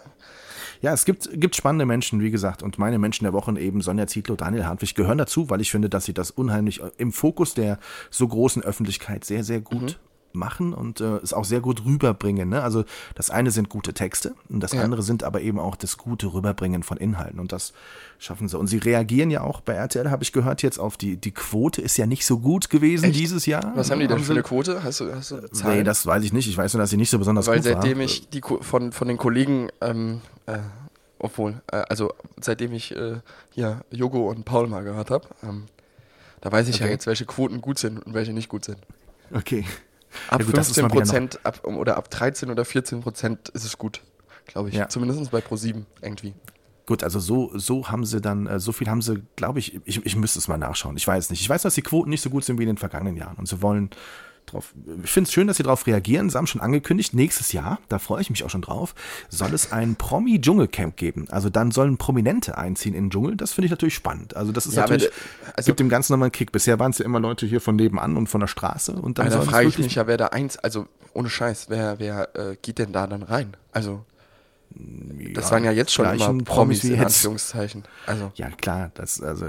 [0.82, 4.06] Ja, es gibt, gibt spannende Menschen, wie gesagt, und meine Menschen der Woche eben Sonja
[4.06, 7.80] Zietlow, Daniel Hartwig gehören dazu, weil ich finde, dass sie das unheimlich im Fokus der
[8.12, 12.50] so großen Öffentlichkeit sehr, sehr gut mhm machen und äh, es auch sehr gut rüberbringen.
[12.50, 12.62] Ne?
[12.62, 12.84] Also
[13.16, 14.82] das eine sind gute Texte und das ja.
[14.82, 17.74] andere sind aber eben auch das gute Rüberbringen von Inhalten und das
[18.20, 18.58] schaffen sie.
[18.58, 21.82] Und sie reagieren ja auch bei RTL, habe ich gehört, jetzt auf die, die Quote
[21.82, 23.20] ist ja nicht so gut gewesen Echt?
[23.20, 23.72] dieses Jahr.
[23.76, 24.84] Was haben die denn für eine Quote?
[24.84, 25.80] Hast du, hast du Zahlen?
[25.80, 26.48] Nee, das weiß ich nicht.
[26.48, 27.76] Ich weiß nur, dass sie nicht so besonders Weil gut war.
[27.76, 30.60] Weil seitdem ich die von, von den Kollegen ähm, äh,
[31.20, 33.18] obwohl, äh, also seitdem ich äh,
[33.52, 35.66] hier Jogo und Paul mal gehört habe, ähm,
[36.42, 36.86] da weiß ich okay.
[36.86, 38.78] ja jetzt, welche Quoten gut sind und welche nicht gut sind.
[39.34, 39.66] Okay.
[40.30, 44.02] Ab ja, gut, 15 Prozent ab, oder ab 13 oder 14 Prozent ist es gut,
[44.46, 44.76] glaube ich.
[44.76, 44.90] Ja.
[44.90, 46.34] Zumindest bei Pro7 irgendwie.
[46.86, 50.06] Gut, also so, so haben sie dann, äh, so viel haben sie, glaube ich, ich,
[50.06, 50.96] ich müsste es mal nachschauen.
[50.96, 51.42] Ich weiß nicht.
[51.42, 53.36] Ich weiß, dass die Quoten nicht so gut sind wie in den vergangenen Jahren.
[53.36, 53.90] Und sie wollen
[54.52, 54.74] drauf.
[55.04, 56.30] Ich finde es schön, dass sie darauf reagieren.
[56.30, 58.96] Sie haben schon angekündigt, nächstes Jahr, da freue ich mich auch schon drauf,
[59.30, 61.28] soll es ein Promi-Dschungelcamp geben.
[61.30, 63.36] Also dann sollen Prominente einziehen in den Dschungel.
[63.36, 64.36] Das finde ich natürlich spannend.
[64.36, 65.10] Also das ist ja, natürlich,
[65.56, 66.52] also, gibt dem Ganzen nochmal einen Kick.
[66.52, 68.94] Bisher waren es ja immer Leute hier von nebenan und von der Straße.
[68.94, 72.36] Und dann da frage ich mich ja, wer da eins, also ohne Scheiß, wer, wer
[72.36, 73.56] äh, geht denn da dann rein?
[73.72, 74.06] Also
[75.34, 77.84] das ja, waren ja jetzt schon immer Promis in Anführungszeichen.
[78.06, 78.32] Also.
[78.36, 79.46] Ja, klar, das, also,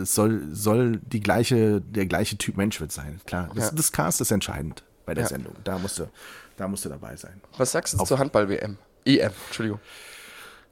[0.00, 3.20] es soll, soll die gleiche, der gleiche Typ Mensch wird sein.
[3.26, 3.70] Klar, das, ja.
[3.74, 5.28] das Cast ist entscheidend bei der ja.
[5.28, 5.54] Sendung.
[5.64, 6.08] Da musst, du,
[6.56, 7.40] da musst du dabei sein.
[7.56, 8.78] Was sagst du Auf, zur Handball-WM?
[9.04, 9.80] EM, Entschuldigung.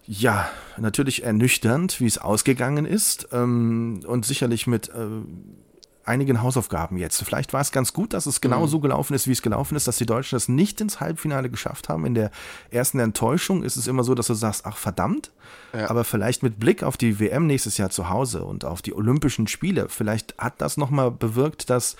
[0.06, 3.28] Ja, natürlich ernüchternd, wie es ausgegangen ist.
[3.32, 4.92] Ähm, und sicherlich mit äh,
[6.06, 7.22] einigen Hausaufgaben jetzt.
[7.22, 8.68] Vielleicht war es ganz gut, dass es genau mhm.
[8.68, 11.88] so gelaufen ist, wie es gelaufen ist, dass die Deutschen das nicht ins Halbfinale geschafft
[11.88, 12.06] haben.
[12.06, 12.30] In der
[12.70, 15.30] ersten Enttäuschung ist es immer so, dass du sagst, ach verdammt.
[15.72, 15.90] Ja.
[15.90, 19.46] Aber vielleicht mit Blick auf die WM nächstes Jahr zu Hause und auf die Olympischen
[19.46, 21.96] Spiele, vielleicht hat das nochmal bewirkt, dass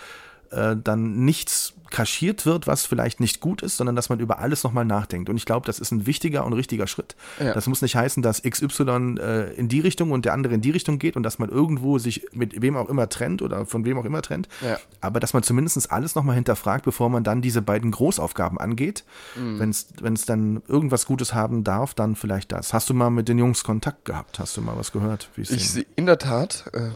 [0.50, 4.64] äh, dann nichts kaschiert wird, was vielleicht nicht gut ist, sondern dass man über alles
[4.64, 5.30] nochmal nachdenkt.
[5.30, 7.16] Und ich glaube, das ist ein wichtiger und richtiger Schritt.
[7.38, 7.54] Ja.
[7.54, 10.70] Das muss nicht heißen, dass XY äh, in die Richtung und der andere in die
[10.70, 13.98] Richtung geht und dass man irgendwo sich mit wem auch immer trennt oder von wem
[13.98, 14.48] auch immer trennt.
[14.62, 14.78] Ja.
[15.00, 19.04] Aber dass man zumindest alles nochmal hinterfragt, bevor man dann diese beiden Großaufgaben angeht.
[19.36, 19.60] Mhm.
[19.60, 22.72] Wenn es dann irgendwas Gutes haben darf, dann vielleicht das.
[22.72, 24.38] Hast du mal mit den Jungs Kontakt gehabt?
[24.38, 25.30] Hast du mal was gehört?
[25.36, 26.64] ich in der Tat.
[26.72, 26.90] Äh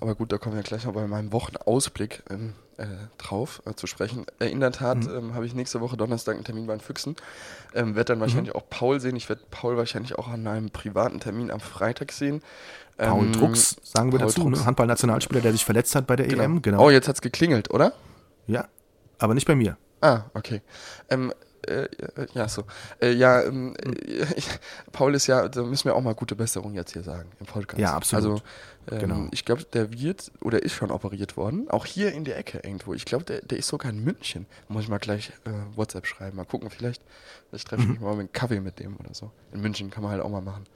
[0.00, 2.86] aber gut, da kommen wir gleich noch bei meinem Wochenausblick ähm, äh,
[3.18, 4.26] drauf äh, zu sprechen.
[4.38, 5.16] Äh, in der Tat mhm.
[5.16, 7.16] ähm, habe ich nächste Woche Donnerstag einen Termin bei den Füchsen.
[7.74, 8.22] Ähm, werde dann mhm.
[8.22, 9.16] wahrscheinlich auch Paul sehen.
[9.16, 12.42] Ich werde Paul wahrscheinlich auch an einem privaten Termin am Freitag sehen.
[12.96, 14.64] Paul ähm, Drucks, sagen wir Paul dazu, ne?
[14.64, 16.44] Handball-Nationalspieler, der sich verletzt hat bei der genau.
[16.44, 16.62] EM.
[16.62, 16.86] Genau.
[16.86, 17.92] Oh, jetzt hat es geklingelt, oder?
[18.46, 18.68] Ja,
[19.18, 19.76] aber nicht bei mir.
[20.00, 20.60] Ah, okay.
[21.08, 21.32] Ähm,
[21.66, 21.88] äh,
[22.34, 22.64] ja, so.
[23.00, 24.26] Äh, ja, ähm, äh,
[24.92, 27.80] Paul ist ja, da müssen wir auch mal gute Besserung jetzt hier sagen im Podcast.
[27.80, 28.42] Ja, absolut.
[28.86, 29.28] Also, ähm, genau.
[29.30, 31.70] ich glaube, der wird oder ist schon operiert worden.
[31.70, 32.94] Auch hier in der Ecke irgendwo.
[32.94, 34.46] Ich glaube, der, der ist sogar in München.
[34.68, 36.36] Muss ich mal gleich äh, WhatsApp schreiben.
[36.36, 37.02] Mal gucken, vielleicht,
[37.48, 37.94] vielleicht treffe ich mhm.
[37.94, 39.30] mich mal mit einem Kaffee mit dem oder so.
[39.52, 40.66] In München kann man halt auch mal machen.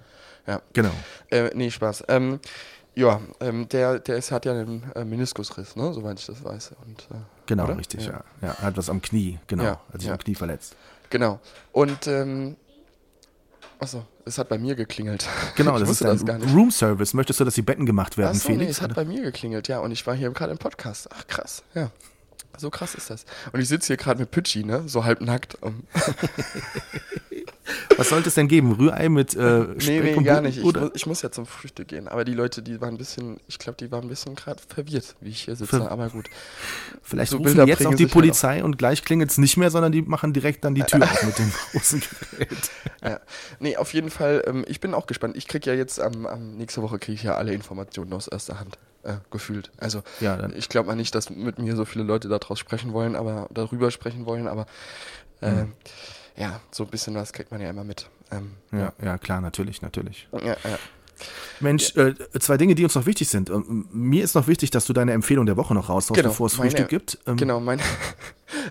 [0.47, 0.63] Ja.
[0.73, 0.93] Genau.
[1.31, 2.05] Äh, nee, Spaß.
[2.09, 2.39] Ähm,
[2.97, 5.93] ja, ähm, der, der ist, hat ja einen äh, Meniskusriss, ne?
[5.93, 6.73] soweit ich das weiß.
[6.87, 7.77] Und, äh, genau, oder?
[7.77, 8.25] richtig, ja.
[8.41, 8.57] ja.
[8.59, 9.65] Er hat was am Knie, genau.
[9.65, 10.15] Ja, hat sich ja.
[10.15, 10.75] am Knie verletzt.
[11.11, 11.39] Genau.
[11.73, 12.57] Und, ähm,
[13.79, 15.29] achso, es hat bei mir geklingelt.
[15.57, 16.55] Genau, das ist das gar nicht.
[16.55, 17.13] Room Service.
[17.13, 18.65] Möchtest du, dass die Betten gemacht werden, achso, Felix?
[18.65, 19.81] Nee, es hat bei mir geklingelt, ja.
[19.81, 21.09] Und ich war hier gerade im Podcast.
[21.15, 21.91] Ach, krass, ja.
[22.57, 23.27] So krass ist das.
[23.53, 24.85] Und ich sitze hier gerade mit Pütschi, ne?
[24.89, 25.63] So halb nackt.
[25.63, 25.83] Um
[27.97, 28.73] Was sollte es denn geben?
[28.73, 30.59] Rührei mit äh, Nee, nee, gar nicht.
[30.59, 32.09] Ich, ich, muss ja zum Frühstück gehen.
[32.09, 35.17] Aber die Leute, die waren ein bisschen, ich glaube, die waren ein bisschen gerade verwirrt,
[35.21, 35.79] wie ich hier sitze.
[35.79, 36.29] Ver aber gut.
[37.03, 39.71] Vielleicht so rufen Bilder jetzt auch die Polizei halt und gleich klingelt es nicht mehr,
[39.71, 42.71] sondern die machen direkt dann die Tür auf mit dem großen Gerät.
[43.03, 43.21] Ja.
[43.61, 45.37] Nee, auf jeden Fall, ähm, ich bin auch gespannt.
[45.37, 48.61] Ich kriege ja jetzt am, am nächste Woche kriege ich ja alle Informationen aus erster
[48.61, 48.79] Hand.
[49.03, 49.71] Äh, gefühlt.
[49.77, 53.15] Also ja, ich glaube mal nicht, dass mit mir so viele Leute daraus sprechen wollen,
[53.15, 54.67] aber darüber sprechen wollen, aber
[55.41, 55.73] äh, mhm
[56.37, 58.09] ja, so ein bisschen was kriegt man ja immer mit.
[58.31, 60.29] Ähm, ja, ja, klar, natürlich, natürlich.
[60.33, 60.79] Ja, ja.
[61.61, 63.49] Mensch, äh, zwei Dinge, die uns noch wichtig sind.
[63.49, 66.49] Ähm, mir ist noch wichtig, dass du deine Empfehlung der Woche noch raushaust, genau, bevor
[66.49, 67.19] es Frühstück gibt.
[67.27, 67.83] Ähm, genau, meine.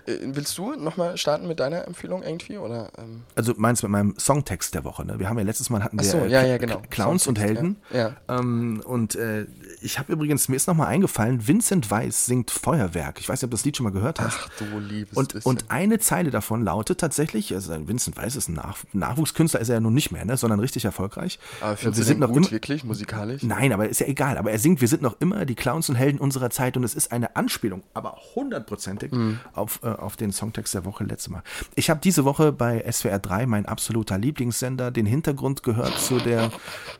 [0.06, 2.58] Äh, willst du nochmal starten mit deiner Empfehlung irgendwie?
[2.58, 3.22] Oder, ähm?
[3.34, 5.18] Also meinst du mit meinem Songtext der Woche, ne?
[5.18, 6.82] Wir haben ja letztes Mal hatten wir so, ja, ja, genau.
[6.90, 7.76] Clowns Songtext, und Helden.
[7.92, 8.16] Ja.
[8.28, 9.46] Ähm, und äh,
[9.80, 13.20] ich habe übrigens, mir ist nochmal eingefallen, Vincent Weiss singt Feuerwerk.
[13.20, 14.38] Ich weiß nicht, ob du das Lied schon mal gehört hast.
[14.40, 18.54] Ach du liebes und, und eine Zeile davon lautet tatsächlich, also Vincent Weiss ist ein
[18.54, 20.36] Nach Nachwuchskünstler, ist er ja nun nicht mehr, ne?
[20.36, 21.38] sondern richtig erfolgreich.
[21.60, 23.42] Aber wir sind noch gut, wirklich musikalisch?
[23.42, 24.38] Nein, aber ist ja egal.
[24.38, 26.94] Aber er singt, wir sind noch immer die Clowns und Helden unserer Zeit und es
[26.94, 29.38] ist eine Anspielung, aber hundertprozentig mhm.
[29.52, 31.42] auf, äh, auf den Songtext der Woche letztes Mal.
[31.74, 36.50] Ich habe diese Woche bei SWR 3, mein absoluter Lieblingssender, den Hintergrund gehört zu der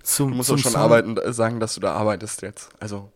[0.02, 0.80] zum Du musst zum schon Song.
[0.80, 2.68] arbeiten, äh, sagen, dass du da arbeitest jetzt.
[2.80, 3.10] Also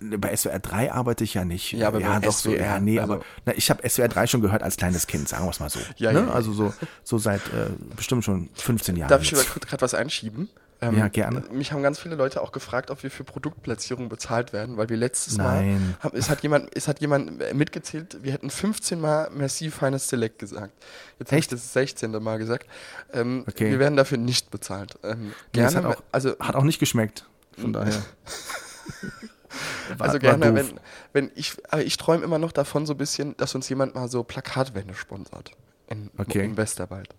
[0.00, 1.72] bei SWR 3 arbeite ich ja nicht.
[1.72, 4.40] Ja, aber ja, doch SWR, so, nee, also, aber na, ich habe SWR 3 schon
[4.42, 5.78] gehört als kleines Kind, sagen wir es mal so.
[5.96, 6.26] Ja, ne?
[6.26, 9.08] ja, Also so, so seit äh, bestimmt schon 15 Jahren.
[9.08, 9.40] Darf jetzt.
[9.40, 10.50] ich gerade was einschieben?
[10.88, 11.42] Ähm, ja, gerne.
[11.50, 14.96] Mich haben ganz viele Leute auch gefragt, ob wir für Produktplatzierungen bezahlt werden, weil wir
[14.96, 15.72] letztes Nein.
[15.72, 20.08] Mal, haben, es, hat jemand, es hat jemand mitgezählt, wir hätten 15 Mal Merci Finest
[20.08, 20.72] Select gesagt.
[21.18, 22.10] Jetzt ich das 16.
[22.22, 22.66] Mal gesagt.
[23.12, 23.70] Ähm, okay.
[23.70, 24.98] Wir werden dafür nicht bezahlt.
[25.02, 27.26] Ähm, gerne, nee, hat, auch, also, hat auch nicht geschmeckt,
[27.58, 28.02] von daher.
[29.98, 30.80] also gerne, wenn,
[31.12, 34.22] wenn ich, ich träume immer noch davon so ein bisschen, dass uns jemand mal so
[34.22, 35.52] Plakatwände sponsert
[35.88, 36.44] in, okay.
[36.44, 37.14] im Westerwald.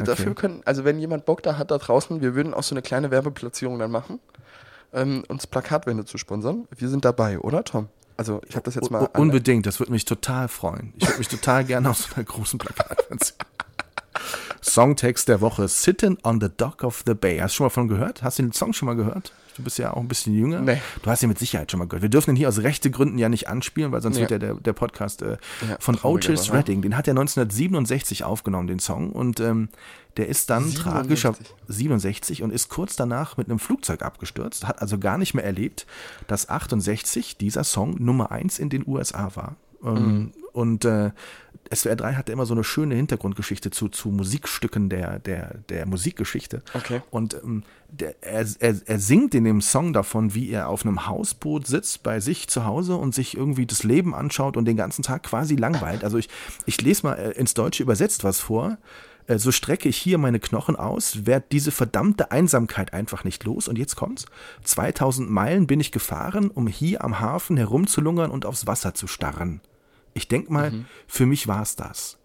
[0.00, 0.10] Okay.
[0.10, 2.82] Dafür können, also wenn jemand Bock da hat da draußen, wir würden auch so eine
[2.82, 4.20] kleine Werbeplatzierung dann machen,
[4.92, 6.66] ähm, uns Plakatwände zu sponsern.
[6.76, 7.88] Wir sind dabei, oder Tom?
[8.16, 9.08] Also ich habe das jetzt mal.
[9.14, 10.94] Unbedingt, das würde mich total freuen.
[10.96, 13.34] Ich würde mich total gerne auf so einer großen Plakatwand
[14.62, 17.38] Songtext der Woche: Sitting on the Dock of the Bay.
[17.38, 18.22] Hast du schon mal von gehört?
[18.22, 19.32] Hast du den Song schon mal gehört?
[19.56, 20.60] Du bist ja auch ein bisschen jünger.
[20.60, 20.80] Nee.
[21.02, 22.02] Du hast ihn mit Sicherheit schon mal gehört.
[22.02, 24.22] Wir dürfen ihn hier aus rechte Gründen ja nicht anspielen, weil sonst ja.
[24.22, 25.38] wird ja der, der Podcast äh,
[25.68, 29.10] ja, von Otis Redding, den hat er 1967 aufgenommen, den Song.
[29.12, 29.70] Und ähm,
[30.16, 30.82] der ist dann 67.
[30.82, 31.34] tragischer
[31.68, 35.86] 67 und ist kurz danach mit einem Flugzeug abgestürzt, hat also gar nicht mehr erlebt,
[36.26, 39.56] dass 68 dieser Song Nummer 1 in den USA war.
[39.84, 40.32] Ähm, mhm.
[40.56, 41.10] Und äh,
[41.70, 46.62] SWR 3 hatte immer so eine schöne Hintergrundgeschichte zu, zu Musikstücken der, der, der Musikgeschichte.
[46.72, 47.02] Okay.
[47.10, 51.06] Und ähm, der, er, er, er singt in dem Song davon, wie er auf einem
[51.06, 55.02] Hausboot sitzt bei sich zu Hause und sich irgendwie das Leben anschaut und den ganzen
[55.02, 56.04] Tag quasi langweilt.
[56.04, 56.30] Also ich,
[56.64, 58.78] ich lese mal äh, ins Deutsche übersetzt was vor.
[59.26, 63.68] Äh, so strecke ich hier meine Knochen aus, werd diese verdammte Einsamkeit einfach nicht los.
[63.68, 64.24] Und jetzt kommt's.
[64.64, 69.60] 2000 Meilen bin ich gefahren, um hier am Hafen herumzulungern und aufs Wasser zu starren.
[70.16, 70.86] Ich denke mal, mhm.
[71.06, 72.16] für mich war es das.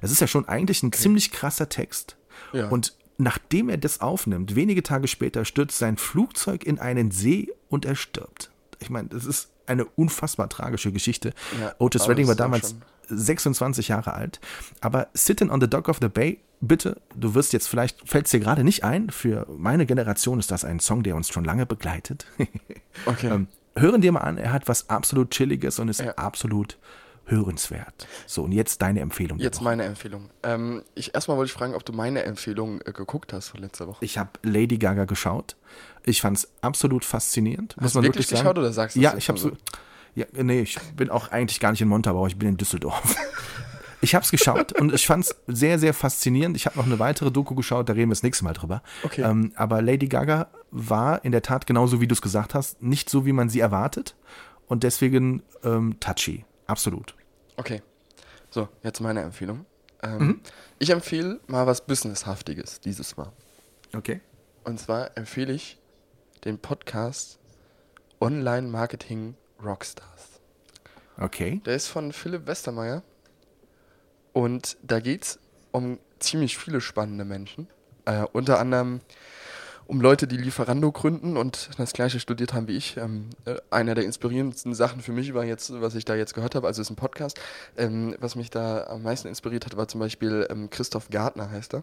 [0.00, 0.98] Das ist ja schon eigentlich ein okay.
[0.98, 2.16] ziemlich krasser Text.
[2.52, 2.68] Ja.
[2.68, 7.84] Und nachdem er das aufnimmt, wenige Tage später stürzt sein Flugzeug in einen See und
[7.84, 8.52] er stirbt.
[8.78, 11.32] Ich meine, das ist eine unfassbar tragische Geschichte.
[11.60, 12.76] Ja, Otis Redding war damals
[13.08, 14.40] 26 Jahre alt.
[14.80, 18.30] Aber Sitting on the Dock of the Bay, bitte, du wirst jetzt vielleicht, fällt es
[18.30, 21.66] dir gerade nicht ein, für meine Generation ist das ein Song, der uns schon lange
[21.66, 22.26] begleitet.
[23.06, 23.26] Okay.
[23.32, 26.12] ähm, hören dir mal an, er hat was absolut Chilliges und ist Ja.
[26.12, 26.78] absolut
[27.30, 28.06] hörenswert.
[28.26, 29.38] So, und jetzt deine Empfehlung.
[29.38, 30.30] Jetzt meine Empfehlung.
[30.42, 33.86] Ähm, ich, erstmal wollte ich fragen, ob du meine Empfehlung äh, geguckt hast von letzter
[33.86, 34.04] Woche.
[34.04, 35.56] Ich habe Lady Gaga geschaut.
[36.04, 37.76] Ich fand es absolut faszinierend.
[37.76, 38.48] Muss Hast man wirklich wirklich sagen.
[38.48, 39.52] geschaut oder sagst du Ja, ich habe so.
[40.14, 43.16] Ja, nee, ich bin auch eigentlich gar nicht in Montabaur, ich bin in Düsseldorf.
[44.02, 46.56] Ich habe es geschaut und ich fand es sehr, sehr faszinierend.
[46.56, 48.82] Ich habe noch eine weitere Doku geschaut, da reden wir das nächste Mal drüber.
[49.02, 49.22] Okay.
[49.22, 53.10] Ähm, aber Lady Gaga war in der Tat genauso, wie du es gesagt hast, nicht
[53.10, 54.16] so, wie man sie erwartet
[54.68, 56.44] und deswegen ähm, touchy.
[56.66, 57.14] Absolut.
[57.60, 57.82] Okay.
[58.48, 59.66] So, jetzt meine Empfehlung.
[60.02, 60.40] Ähm, Mhm.
[60.78, 63.30] Ich empfehle mal was Businesshaftiges dieses Mal.
[63.94, 64.22] Okay.
[64.64, 65.78] Und zwar empfehle ich
[66.44, 67.38] den Podcast
[68.18, 70.40] Online Marketing Rockstars.
[71.18, 71.60] Okay.
[71.66, 73.02] Der ist von Philipp Westermeier.
[74.32, 75.38] Und da geht es
[75.70, 77.68] um ziemlich viele spannende Menschen.
[78.06, 79.00] Äh, unter anderem
[79.90, 82.96] um Leute, die Lieferando gründen und das gleiche studiert haben wie ich.
[82.96, 86.54] Ähm, äh, einer der inspirierendsten Sachen für mich war jetzt, was ich da jetzt gehört
[86.54, 87.40] habe, also ist ein Podcast.
[87.76, 91.74] Ähm, was mich da am meisten inspiriert hat, war zum Beispiel ähm, Christoph Gartner heißt
[91.74, 91.82] er.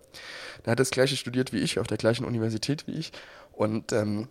[0.65, 3.11] Der hat das gleiche studiert wie ich, auf der gleichen Universität wie ich.
[3.51, 4.29] Und ähm,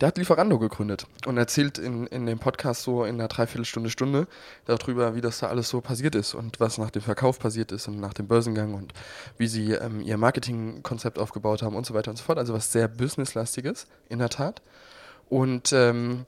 [0.00, 4.26] der hat Lieferando gegründet und erzählt in, in dem Podcast so in einer Dreiviertelstunde, Stunde
[4.64, 7.88] darüber, wie das da alles so passiert ist und was nach dem Verkauf passiert ist
[7.88, 8.92] und nach dem Börsengang und
[9.38, 12.38] wie sie ähm, ihr Marketingkonzept aufgebaut haben und so weiter und so fort.
[12.38, 14.62] Also was sehr businesslastiges, in der Tat.
[15.28, 16.24] Und ähm,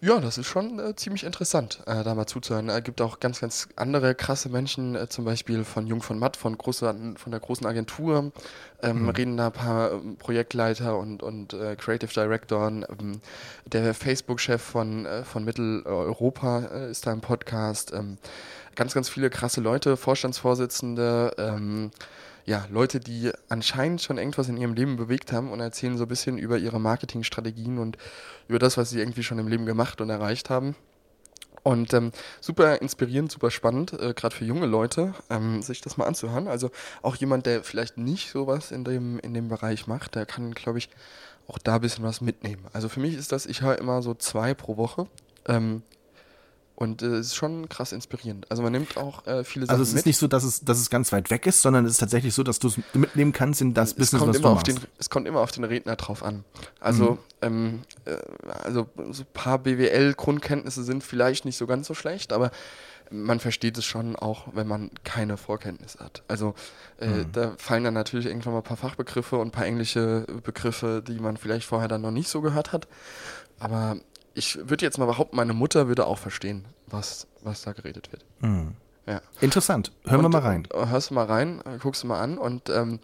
[0.00, 2.68] ja, das ist schon äh, ziemlich interessant, äh, da mal zuzuhören.
[2.68, 6.36] Es gibt auch ganz, ganz andere krasse Menschen, äh, zum Beispiel von Jung von Matt,
[6.36, 8.32] von, große, von der großen Agentur,
[8.82, 12.84] ähm, reden da ein paar ähm, Projektleiter und, und äh, Creative Directoren.
[12.88, 13.20] Ähm,
[13.64, 17.92] der Facebook-Chef von, äh, von Mitteleuropa äh, ist da im Podcast.
[17.92, 18.18] Ähm,
[18.74, 21.90] ganz, ganz viele krasse Leute, Vorstandsvorsitzende, ähm,
[22.46, 26.08] ja, Leute, die anscheinend schon irgendwas in ihrem Leben bewegt haben und erzählen so ein
[26.08, 27.98] bisschen über ihre Marketingstrategien und
[28.46, 30.76] über das, was sie irgendwie schon im Leben gemacht und erreicht haben.
[31.64, 36.06] Und ähm, super inspirierend, super spannend, äh, gerade für junge Leute, ähm, sich das mal
[36.06, 36.46] anzuhören.
[36.46, 36.70] Also
[37.02, 40.78] auch jemand, der vielleicht nicht sowas in dem, in dem Bereich macht, der kann, glaube
[40.78, 40.88] ich,
[41.48, 42.64] auch da ein bisschen was mitnehmen.
[42.72, 45.08] Also für mich ist das, ich höre immer so zwei pro Woche.
[45.48, 45.82] Ähm,
[46.76, 48.50] und äh, es ist schon krass inspirierend.
[48.50, 50.06] Also man nimmt auch äh, viele Sachen Also es ist mit.
[50.06, 52.42] nicht so, dass es, dass es ganz weit weg ist, sondern es ist tatsächlich so,
[52.42, 54.74] dass du es mitnehmen kannst in das es Business, kommt, was immer du auf den,
[54.74, 54.88] machst.
[54.98, 56.44] es kommt immer auf den Redner drauf an.
[56.78, 58.16] Also, ähm, äh,
[58.62, 62.50] also so ein paar BWL-Grundkenntnisse sind vielleicht nicht so ganz so schlecht, aber
[63.10, 66.24] man versteht es schon auch, wenn man keine Vorkenntnisse hat.
[66.28, 66.54] Also
[66.98, 71.02] äh, da fallen dann natürlich irgendwann mal ein paar Fachbegriffe und ein paar englische Begriffe,
[71.06, 72.88] die man vielleicht vorher dann noch nicht so gehört hat.
[73.60, 73.96] Aber
[74.36, 78.24] ich würde jetzt mal behaupten, meine Mutter würde auch verstehen, was, was da geredet wird.
[79.06, 79.20] Ja.
[79.40, 79.92] Interessant.
[80.04, 80.68] Hören wir Und- mal rein.
[80.72, 82.98] äh, Hörst du mal rein, guckst du mal an und ähm,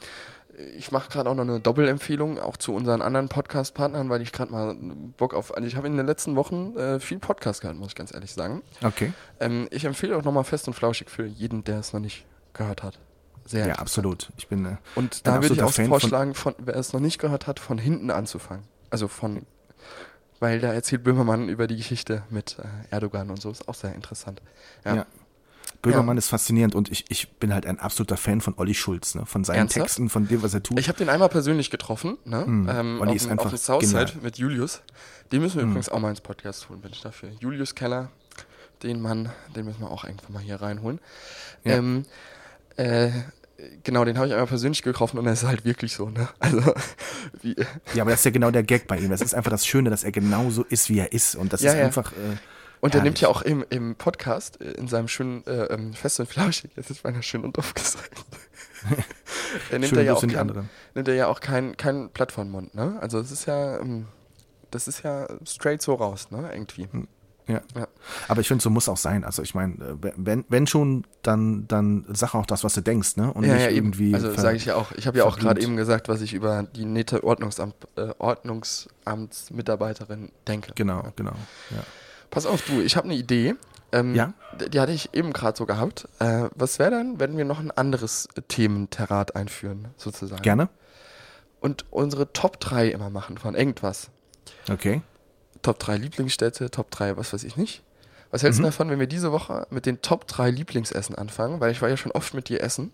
[0.77, 4.53] ich mache gerade auch noch eine Doppelempfehlung, auch zu unseren anderen Podcast-Partnern, weil ich gerade
[4.53, 4.77] mal
[5.17, 7.95] Bock auf, also ich habe in den letzten Wochen äh, viel Podcast gehört, muss ich
[7.95, 8.63] ganz ehrlich sagen.
[8.85, 9.13] Okay.
[9.41, 12.83] Ähm, ich empfehle auch nochmal fest und flauschig für jeden, der es noch nicht gehört
[12.83, 12.99] hat.
[13.47, 14.31] Sehr Ja, absolut.
[14.37, 17.01] Ich bin äh, Und da würde ich auch Fan von- vorschlagen, von, wer es noch
[17.01, 18.65] nicht gehört hat, von hinten anzufangen.
[18.91, 19.47] Also von,
[20.43, 23.95] weil da erzählt Böhmermann über die Geschichte mit äh, Erdogan und so, ist auch sehr
[23.95, 24.43] interessant.
[24.85, 24.97] Ja.
[24.97, 25.07] Ja.
[25.83, 29.25] Böhmermann ist faszinierend und ich, ich bin halt ein absoluter Fan von Olli Schulz, ne?
[29.25, 29.87] von seinen Ernsthaft?
[29.87, 30.81] Texten, von dem, was er tut.
[30.81, 32.45] Ich habe den einmal persönlich getroffen, ne?
[32.45, 34.23] ähm, Olli auf, ist einfach auf Southside genial.
[34.23, 34.83] mit Julius.
[35.31, 37.31] Den müssen wir übrigens auch mal ins Podcast holen, bin ich dafür.
[37.39, 38.11] Julius Keller,
[38.83, 41.01] den Mann, den müssen wir auch irgendwann mal hier reinholen.
[41.63, 41.77] Ja.
[41.77, 42.05] Ähm,
[42.77, 43.11] äh,
[43.85, 46.29] genau, den habe ich einmal persönlich getroffen und er ist halt wirklich so, ne?
[46.39, 46.61] Also,
[47.43, 47.57] wie,
[47.95, 49.11] ja, aber das ist ja genau der Gag bei ihm.
[49.11, 51.35] Das ist einfach das Schöne, dass er genau so ist, wie er ist.
[51.35, 51.85] Und das Ja, ist ja.
[51.85, 52.13] einfach.
[52.13, 52.37] Äh,
[52.81, 56.21] Und er nimmt ja auch im, im Podcast, äh, in seinem schönen äh, ähm, Fest
[56.21, 58.11] und Flauschig, jetzt ist meiner schön und doof gesagt.
[59.71, 62.51] er nimmt er ja auch kein, nimmt er ja auch kein, kein Blatt vor den
[62.51, 62.99] Mund, ne?
[63.01, 64.07] Also es ist ja, ähm,
[64.71, 66.51] das ist ja straight so raus, ne?
[66.53, 66.89] Irgendwie.
[67.49, 67.61] Ja.
[67.75, 67.89] Ja.
[68.29, 69.25] Aber ich finde, so muss auch sein.
[69.25, 73.17] Also ich meine, äh, wenn, wenn schon, dann, dann sag auch das, was du denkst,
[73.17, 73.33] ne?
[73.33, 74.15] Und ja, nicht ja, irgendwie.
[74.15, 74.93] Also sage ich ja auch.
[74.93, 80.31] Ich habe ja auch gerade eben gesagt, was ich über die nette Ordnungsamt, äh, Ordnungsamtsmitarbeiterin
[80.47, 80.73] denke.
[80.75, 81.33] Genau, genau.
[81.71, 81.83] Ja.
[82.31, 83.55] Pass auf, du, ich habe eine Idee.
[83.93, 84.33] Ähm, Ja?
[84.73, 86.09] Die hatte ich eben gerade so gehabt.
[86.19, 90.43] Äh, was wäre denn, wenn wir noch ein anderes äh, Thementerrat einführen, sozusagen?
[90.43, 90.69] Gerne?
[91.61, 94.11] Und unsere Top 3 immer machen von irgendwas.
[94.71, 95.03] Okay.
[95.63, 97.83] Top 3 Lieblingsstädte, Top 3 was weiß ich nicht.
[98.31, 98.65] Was hältst Mhm.
[98.65, 101.61] du davon, wenn wir diese Woche mit den Top 3 Lieblingsessen anfangen?
[101.61, 102.93] Weil ich war ja schon oft mit dir essen.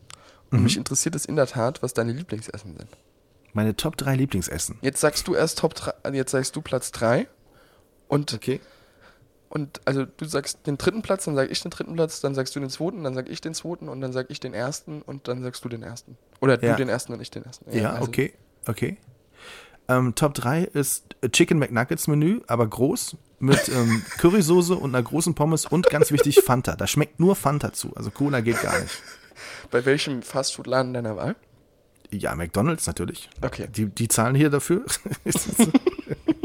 [0.51, 0.65] Und Mhm.
[0.65, 2.89] mich interessiert es in der Tat, was deine Lieblingsessen sind.
[3.53, 4.79] Meine Top 3 Lieblingsessen.
[4.83, 7.27] Jetzt sagst du erst Top 3, jetzt sagst du Platz 3.
[8.09, 8.61] Und Okay.
[9.51, 12.55] und also du sagst den dritten Platz, dann sag ich den dritten Platz, dann sagst
[12.57, 15.29] du den zweiten, dann sag ich den zweiten und dann sag ich den ersten und
[15.29, 16.17] dann sagst du den ersten.
[16.41, 16.73] Oder Ja.
[16.73, 17.71] du den ersten und ich den ersten.
[17.75, 18.33] Ja, also- okay,
[18.67, 18.97] okay.
[19.89, 25.35] Ähm, Top 3 ist Chicken McNuggets Menü, aber groß, mit ähm, Currysoße und einer großen
[25.35, 26.77] Pommes und ganz wichtig Fanta.
[26.77, 29.03] Da schmeckt nur Fanta zu, also Cola geht gar nicht.
[29.71, 31.37] Bei welchem Fastfood-Laden deiner Wahl?
[32.11, 33.29] Ja, McDonalds natürlich.
[33.43, 33.69] Okay.
[33.71, 34.85] Die, die zahlen hier dafür.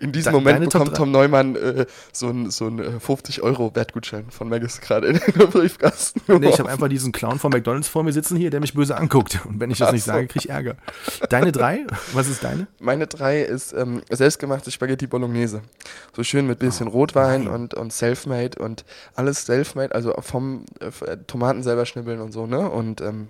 [0.00, 4.30] In diesem De- Moment Top bekommt Tom Neumann äh, so ein, so ein äh, 50-Euro-Wertgutschein
[4.30, 6.20] von Maggis gerade in den Briefkasten.
[6.38, 8.96] nee, ich habe einfach diesen Clown von McDonalds vor mir sitzen hier, der mich böse
[8.96, 9.40] anguckt.
[9.46, 10.12] Und wenn ich das Ach nicht so.
[10.12, 10.76] sage, krieg ich Ärger.
[11.28, 11.86] Deine drei?
[12.12, 12.66] Was ist deine?
[12.80, 15.62] Meine drei ist ähm, selbstgemachte Spaghetti Bolognese.
[16.14, 17.52] So schön mit bisschen Rotwein nein.
[17.54, 18.84] und, und Selfmade und
[19.14, 22.70] alles Selfmade, also vom äh, äh, Tomaten selber schnibbeln und so, ne?
[22.70, 23.28] Und ähm,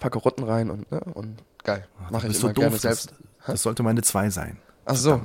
[0.00, 1.00] paar Karotten rein und, ne?
[1.14, 1.86] Und geil.
[2.10, 2.80] Mache ich immer gerne doof?
[2.80, 3.10] selbst.
[3.38, 4.58] Das, das sollte meine zwei sein.
[4.84, 5.20] Ach so.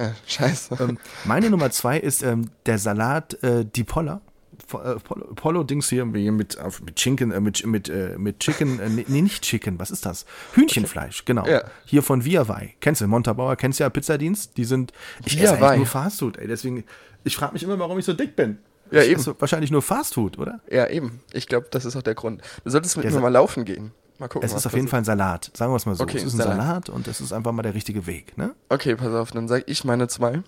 [0.00, 0.76] Ja, scheiße.
[0.80, 4.20] Ähm, meine Nummer zwei ist ähm, der Salat äh, Di Polla.
[4.66, 9.42] Fo- äh, hier mit, mit Chicken, äh, mit, mit, äh, mit Chicken, äh, nee, nicht
[9.42, 10.26] Chicken, was ist das?
[10.52, 11.46] Hühnchenfleisch, genau.
[11.46, 11.64] Ja.
[11.86, 12.74] Hier von Viavai.
[12.80, 14.56] Kennst du, Montabauer, kennst du ja Pizzadienst?
[14.56, 14.92] Die sind,
[15.24, 15.66] ich esse Viavai.
[15.68, 16.84] eigentlich nur Fastfood, ey, deswegen,
[17.24, 18.58] ich frage mich immer, warum ich so dick bin.
[18.90, 19.20] Ja, ich eben.
[19.20, 20.60] esse wahrscheinlich nur Fastfood, oder?
[20.70, 21.20] Ja, eben.
[21.32, 22.42] Ich glaube, das ist auch der Grund.
[22.64, 23.92] Du solltest mit Der mir mal laufen gehen.
[24.20, 24.46] Mal gucken.
[24.46, 24.86] Es ist auf jeden.
[24.86, 26.04] Fall ein Salat, sagen wir es mal so.
[26.04, 26.56] Okay, es ist ein Salat.
[26.56, 26.88] Salat.
[26.90, 28.54] und es ist einfach mal der richtige Weg, ne?
[28.68, 30.42] Okay, pass auf, dann sage ich meine zwei.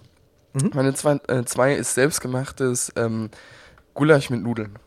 [0.52, 0.70] Mhm.
[0.74, 3.30] Meine zwei, äh, zwei ist selbstgemachtes ähm,
[3.94, 4.78] Gulasch mit Nudeln.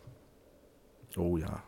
[1.18, 1.64] Oh ja.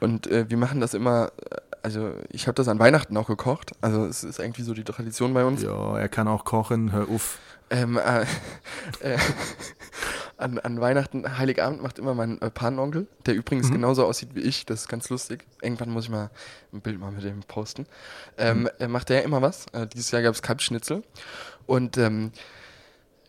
[0.00, 3.72] Und äh, wir machen das immer, äh, also ich habe das an Weihnachten auch gekocht.
[3.80, 5.62] Also es ist irgendwie so die Tradition bei uns.
[5.62, 7.38] Ja, er kann auch kochen, hör auf.
[7.70, 8.22] Ähm, äh,
[9.00, 9.18] äh,
[10.36, 14.66] an, an Weihnachten, Heiligabend macht immer mein äh, Patenonkel, der übrigens genauso aussieht wie ich.
[14.66, 15.44] Das ist ganz lustig.
[15.62, 16.30] Irgendwann muss ich mal
[16.72, 17.86] ein Bild mal mit dem posten.
[18.36, 19.66] Ähm, äh, macht der immer was.
[19.72, 21.02] Äh, dieses Jahr gab es Kalbschnitzel.
[21.66, 22.32] Und ähm,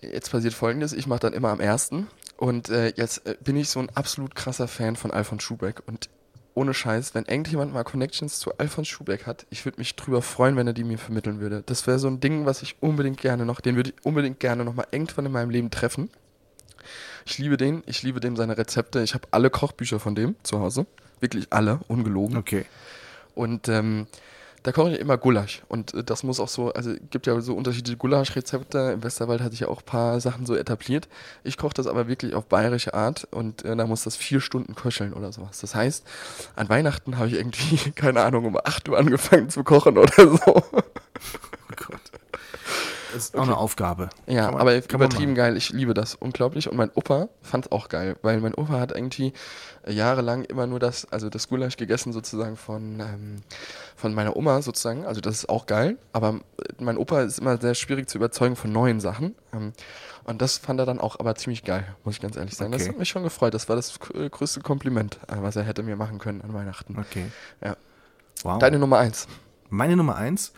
[0.01, 2.07] jetzt passiert folgendes: Ich mache dann immer am ersten.
[2.35, 5.81] Und äh, jetzt äh, bin ich so ein absolut krasser Fan von Alfons Schubeck.
[5.87, 6.09] Und
[6.57, 10.55] ohne Scheiß, wenn irgendjemand mal Connections zu Alfons Schubeck hat, ich würde mich drüber freuen,
[10.55, 11.61] wenn er die mir vermitteln würde.
[11.67, 14.65] Das wäre so ein Ding, was ich unbedingt gerne noch, den würde ich unbedingt gerne
[14.65, 16.09] noch mal irgendwann in meinem Leben treffen.
[17.25, 19.03] Ich liebe den, ich liebe dem seine Rezepte.
[19.03, 20.87] Ich habe alle Kochbücher von dem zu Hause.
[21.19, 22.37] Wirklich alle, ungelogen.
[22.37, 22.65] Okay.
[23.35, 24.07] Und ähm,
[24.67, 25.61] da koche ich immer Gulasch.
[25.69, 28.91] Und äh, das muss auch so, also es gibt ja so unterschiedliche Gulaschrezepte.
[28.95, 31.07] Im Westerwald hatte ich ja auch ein paar Sachen so etabliert.
[31.45, 34.75] Ich koche das aber wirklich auf bayerische Art und äh, da muss das vier Stunden
[34.75, 35.59] köcheln oder sowas.
[35.61, 36.05] Das heißt,
[36.57, 40.63] an Weihnachten habe ich irgendwie, keine Ahnung, um 8 Uhr angefangen zu kochen oder so.
[41.69, 42.01] Oh Gott.
[43.13, 44.09] Das ist auch eine Aufgabe.
[44.27, 45.57] Ja, man- aber übertrieben geil.
[45.57, 46.69] Ich liebe das unglaublich.
[46.69, 49.33] Und mein Opa fand es auch geil, weil mein Opa hat irgendwie
[49.89, 53.35] jahrelang immer nur das, also das Gulasch gegessen sozusagen von, ähm,
[53.95, 55.05] von meiner Oma sozusagen.
[55.05, 55.97] Also das ist auch geil.
[56.13, 56.29] Aber
[56.59, 59.35] äh, mein Opa ist immer sehr schwierig zu überzeugen von neuen Sachen.
[59.53, 59.73] Ähm,
[60.25, 62.71] und das fand er dann auch aber ziemlich geil, muss ich ganz ehrlich sagen.
[62.71, 62.91] Das Okay.
[62.91, 63.53] hat mich schon gefreut.
[63.53, 66.97] Das war das äh, größte Kompliment, äh, was er hätte mir machen können an Weihnachten.
[66.99, 67.25] Okay.
[67.63, 67.77] Ja.
[68.43, 68.59] Wow.
[68.59, 69.27] Deine Nummer eins.
[69.69, 70.53] Meine Nummer eins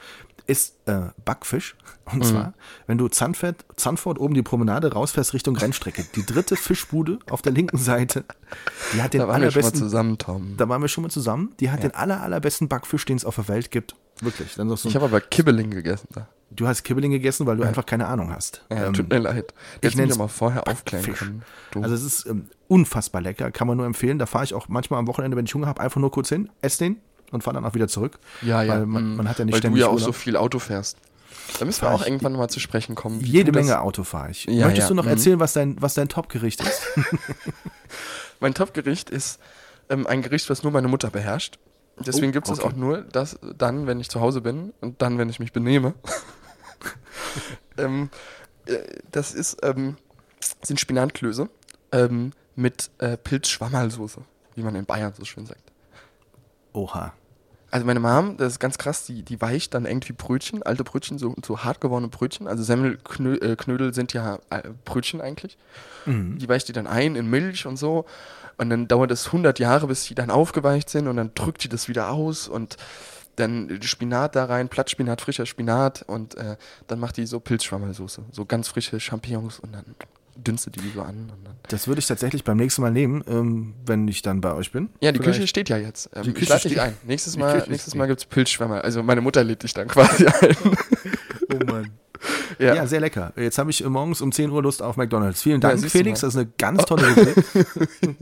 [0.49, 1.75] ist äh, Backfisch.
[2.11, 2.21] Mhm.
[2.21, 2.53] Und zwar,
[2.87, 7.51] wenn du Zandford, Zandvoort oben die Promenade rausfährst Richtung Rennstrecke, die dritte Fischbude auf der
[7.51, 8.25] linken Seite,
[8.95, 10.55] die hat den Da waren wir schon mal allerbesten, zusammen, Tom.
[10.57, 13.35] da waren wir schon mal zusammen, die hat den aller, allerbesten Backfisch, den es auf
[13.35, 13.95] der Welt gibt.
[14.21, 14.53] Wirklich.
[14.53, 16.27] So, Ich habe aber Kibbeling gegessen da.
[16.49, 18.65] du hast Kibbeling gegessen, weil du einfach keine Ahnung hast.
[18.71, 19.53] Ja, Ähm, tut mir leid.
[19.81, 21.27] ich nenn's mich mal vorher aufklären Backfisch.
[21.27, 21.43] können.
[21.69, 21.83] Du.
[21.83, 24.17] Also es ist ähm, unfassbar lecker, kann man nur empfehlen.
[24.17, 26.49] Da fahre ich auch manchmal am Wochenende, wenn ich Hunger habe, einfach nur kurz hin,
[26.63, 26.97] esse den
[27.31, 28.19] und fahre dann auch wieder zurück.
[28.41, 28.73] Ja, ja.
[28.73, 30.05] Weil man, mm, man hat ja nicht Weil du ständig ja auch Urlaub.
[30.07, 30.97] so viel Auto fährst.
[31.59, 33.21] Da müssen wir auch irgendwann mal zu sprechen kommen.
[33.21, 34.45] Jede du das- Menge Auto fahre ich.
[34.45, 35.09] Ja, Möchtest ja, du noch mhm.
[35.11, 36.81] erzählen, was dein, was dein Topgericht ist?
[38.39, 39.39] Mein Topgericht ist
[39.89, 41.57] ähm, ein Gericht, was nur meine Mutter beherrscht.
[41.99, 42.67] Deswegen Oh, gibt es okay.
[42.69, 45.93] auch nur das dann, wenn ich zu Hause bin und dann, wenn ich mich benehme.
[47.77, 48.09] ähm,
[48.65, 48.77] äh,
[49.11, 49.97] das ist, ähm,
[50.61, 51.49] sind Spinatklöße
[51.91, 54.21] ähm, mit äh, Pilzschwammerlsoße,
[54.55, 55.68] wie man in Bayern so schön sagt.
[56.73, 57.13] Oha.
[57.71, 61.19] Also meine Mom, das ist ganz krass, die, die weicht dann irgendwie Brötchen, alte Brötchen,
[61.19, 62.47] so, so hart gewordene Brötchen.
[62.47, 65.57] Also Semmelknödel äh, Knödel sind ja äh, Brötchen eigentlich.
[66.05, 66.39] Mhm.
[66.39, 68.05] Die weicht die dann ein in Milch und so.
[68.57, 71.07] Und dann dauert es 100 Jahre, bis die dann aufgeweicht sind.
[71.07, 72.77] Und dann drückt die das wieder aus und
[73.35, 76.03] dann Spinat da rein, Blattspinat, frischer Spinat.
[76.07, 76.57] Und äh,
[76.87, 78.23] dann macht die so Pilzschwammersoße.
[78.31, 79.85] So ganz frische Champignons und dann
[80.43, 81.31] dünstet die so an.
[81.67, 84.89] Das würde ich tatsächlich beim nächsten Mal nehmen, ähm, wenn ich dann bei euch bin.
[85.01, 85.37] Ja, die Vielleicht.
[85.37, 86.09] Küche steht ja jetzt.
[86.15, 86.97] Ähm, Die ich Küche lade dich ein.
[87.03, 87.99] Nächstes die Mal, Küche nächstes steht.
[87.99, 88.83] Mal gibt es Pilzschwämmer.
[88.83, 90.55] Also meine Mutter lädt dich dann quasi ein.
[91.53, 91.91] Oh Mann.
[92.59, 92.75] ja.
[92.75, 92.87] Ja.
[92.87, 93.31] sehr lecker.
[93.35, 95.41] Jetzt habe ich äh, morgens um 10 Uhr Lust auf McDonalds.
[95.41, 96.21] Vielen Dank, du Felix.
[96.21, 97.33] Das ist eine ganz tolle Idee.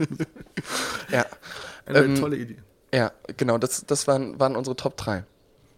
[1.10, 1.24] ja.
[1.86, 2.56] Eine Ähm, tolle Idee.
[2.94, 5.24] Ja, genau, das, das waren, waren unsere Top 3.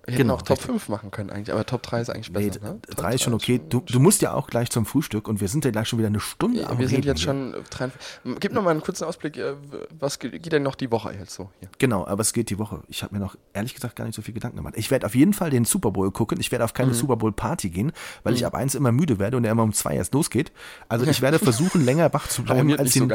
[0.07, 0.66] Wir Genau, auch Top richtig.
[0.66, 2.61] 5 machen können eigentlich, aber Top 3 ist eigentlich Nee, besser.
[2.61, 2.80] ne?
[2.82, 3.61] Top drei ist schon okay.
[3.68, 6.09] Du, du musst ja auch gleich zum Frühstück und wir sind ja gleich schon wieder
[6.09, 8.01] eine Stunde am wir sind jetzt schon 53.
[8.40, 9.55] Gib noch mal einen kurzen Ausblick, äh,
[9.98, 11.68] was ge- geht denn noch die Woche jetzt so hier?
[11.78, 12.82] Genau, aber es geht die Woche.
[12.88, 14.74] Ich habe mir noch ehrlich gesagt gar nicht so viel Gedanken gemacht.
[14.76, 16.40] Ich werde auf jeden Fall den Super Bowl gucken.
[16.40, 16.76] Ich werde auf Mhm.
[16.76, 17.92] keine Super Bowl Party gehen,
[18.22, 20.51] weil ich ab eins immer müde werde und er immer um zwei erst losgeht.
[20.88, 23.09] Also ich werde versuchen, länger wach zu bleiben als die, so.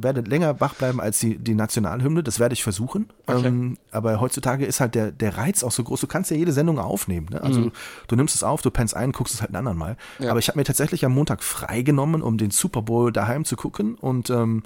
[0.00, 2.22] Werde länger wach bleiben als die, die Nationalhymne.
[2.22, 3.08] Das werde ich versuchen.
[3.26, 3.46] Okay.
[3.46, 6.00] Ähm, aber heutzutage ist halt der, der Reiz auch so groß.
[6.00, 7.28] Du kannst ja jede Sendung aufnehmen.
[7.30, 7.42] Ne?
[7.42, 7.70] Also
[8.08, 9.96] du nimmst es auf, du pennst ein, guckst es halt einen anderen Mal.
[10.18, 10.24] Mhm.
[10.24, 10.30] Ja.
[10.30, 13.94] Aber ich habe mir tatsächlich am Montag freigenommen, um den Super Bowl daheim zu gucken
[13.94, 14.62] und ähm,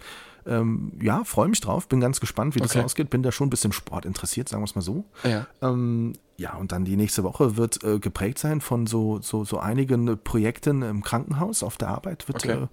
[0.46, 2.82] ähm, ja, freue mich drauf, bin ganz gespannt, wie das Okay.
[2.82, 3.10] ausgeht.
[3.10, 5.04] Bin da schon ein bisschen Sport interessiert, sagen wir es mal so.
[5.22, 5.46] Ja.
[5.60, 9.58] Ähm, ja, und dann die nächste Woche wird äh, geprägt sein von so, so, so
[9.58, 12.28] einigen Projekten im Krankenhaus auf der Arbeit.
[12.28, 12.52] Wird, Okay.
[12.62, 12.66] äh,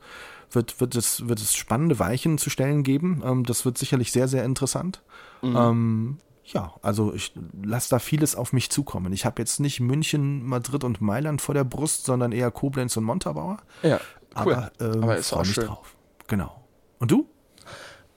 [0.56, 3.22] wird, wird, es, wird es spannende Weichen zu stellen geben.
[3.26, 5.01] Ähm, das wird sicherlich sehr, sehr interessant.
[5.41, 5.56] Mhm.
[5.56, 7.34] Ähm, ja, also ich
[7.64, 9.14] lasse da vieles auf mich zukommen.
[9.14, 13.03] Ich habe jetzt nicht München, Madrid und Mailand vor der Brust, sondern eher Koblenz und
[13.03, 13.58] Montabaur.
[13.82, 13.99] Ja,
[14.43, 14.53] cool.
[14.53, 15.66] Aber, ähm, Aber ist auch mich schön.
[15.66, 15.95] drauf.
[16.28, 16.64] Genau.
[16.99, 17.28] Und du?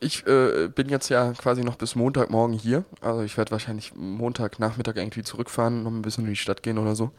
[0.00, 2.84] Ich äh, bin jetzt ja quasi noch bis Montagmorgen hier.
[3.00, 6.94] Also ich werde wahrscheinlich Montagnachmittag irgendwie zurückfahren, noch ein bisschen in die Stadt gehen oder
[6.94, 7.10] so.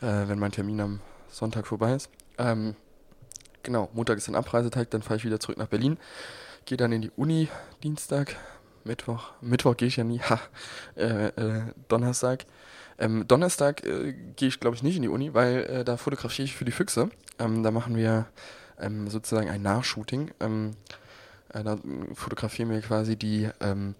[0.00, 1.00] Äh, wenn mein Termin am
[1.30, 2.10] Sonntag vorbei ist.
[2.36, 2.76] Ähm,
[3.62, 5.98] genau, Montag ist ein Abreisetag, dann fahre ich wieder zurück nach Berlin.
[6.64, 7.48] Gehe dann in die Uni
[7.82, 8.36] Dienstag,
[8.84, 9.32] Mittwoch.
[9.40, 10.20] Mittwoch gehe ich ja nie.
[10.28, 10.40] Ha,
[10.96, 12.46] äh, äh, Donnerstag.
[12.98, 16.46] Ähm, Donnerstag äh, gehe ich, glaube ich, nicht in die Uni, weil äh, da fotografiere
[16.46, 17.10] ich für die Füchse.
[17.38, 18.26] Ähm, da machen wir
[18.80, 20.32] ähm, sozusagen ein Nachshooting.
[20.40, 20.72] Ähm,
[21.52, 21.78] äh, da
[22.14, 23.94] fotografieren wir quasi die, ähm,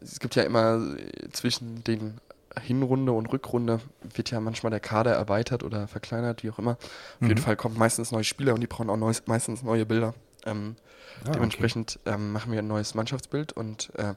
[0.00, 2.18] es gibt ja immer äh, zwischen den
[2.60, 3.80] Hinrunde und Rückrunde
[4.14, 6.72] wird ja manchmal der Kader erweitert oder verkleinert, wie auch immer.
[7.20, 10.14] Auf jeden Fall kommen meistens neue Spieler und die brauchen auch neues, meistens neue Bilder.
[10.44, 10.76] Ähm,
[11.24, 14.14] Ah, dementsprechend ähm, machen wir ein neues Mannschaftsbild und äh,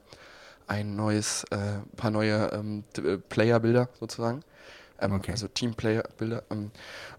[0.66, 4.42] ein neues, äh, paar neue ähm, äh, Player-Bilder sozusagen.
[5.00, 5.32] Ähm, Okay.
[5.32, 6.42] Also Team-Player-Bilder.
[6.50, 6.70] Ähm,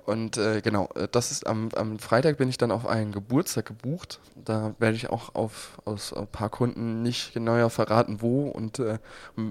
[0.06, 3.66] und äh, genau, äh, das ist am, am Freitag bin ich dann auf einen Geburtstag
[3.66, 4.20] gebucht.
[4.46, 9.00] Da werde ich auch auf, aus ein paar Gründen nicht genauer verraten, wo und äh,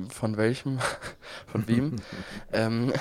[0.08, 0.78] von welchem,
[1.46, 1.96] von wem.
[2.52, 2.92] ähm,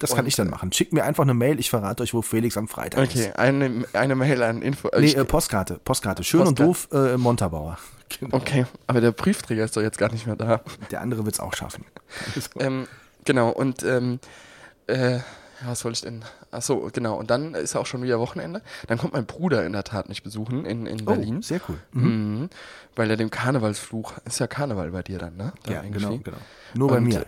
[0.00, 0.72] Das kann Und, ich dann machen.
[0.72, 3.28] Schickt mir einfach eine Mail, ich verrate euch, wo Felix am Freitag ist.
[3.28, 4.90] okay, eine, eine Mail an Info.
[4.98, 5.80] Nee, ich- äh, Postkarte.
[5.84, 6.24] Postkarte.
[6.24, 7.78] Schön und doof äh, Montabaur.
[8.20, 8.36] Genau.
[8.36, 10.60] okay, aber der Briefträger ist doch jetzt gar nicht mehr da.
[10.92, 11.84] Der andere wird es auch schaffen.
[12.60, 12.86] Ähm,
[13.24, 14.20] genau, und ähm,
[14.86, 15.22] äh, ja,
[15.70, 16.24] was soll ich denn?
[16.50, 17.16] Achso, genau.
[17.16, 18.60] Und dann ist auch schon wieder Wochenende.
[18.88, 21.38] Dann kommt mein Bruder in der Tat mich besuchen in, in Berlin.
[21.38, 21.78] Oh, sehr cool.
[21.92, 22.04] Mhm.
[22.40, 22.50] Mhm.
[22.96, 25.52] Weil er dem Karnevalsfluch, ist ja Karneval bei dir dann, ne?
[25.62, 26.36] Da Ja, genau, genau.
[26.74, 27.24] Nur bei Und, mir.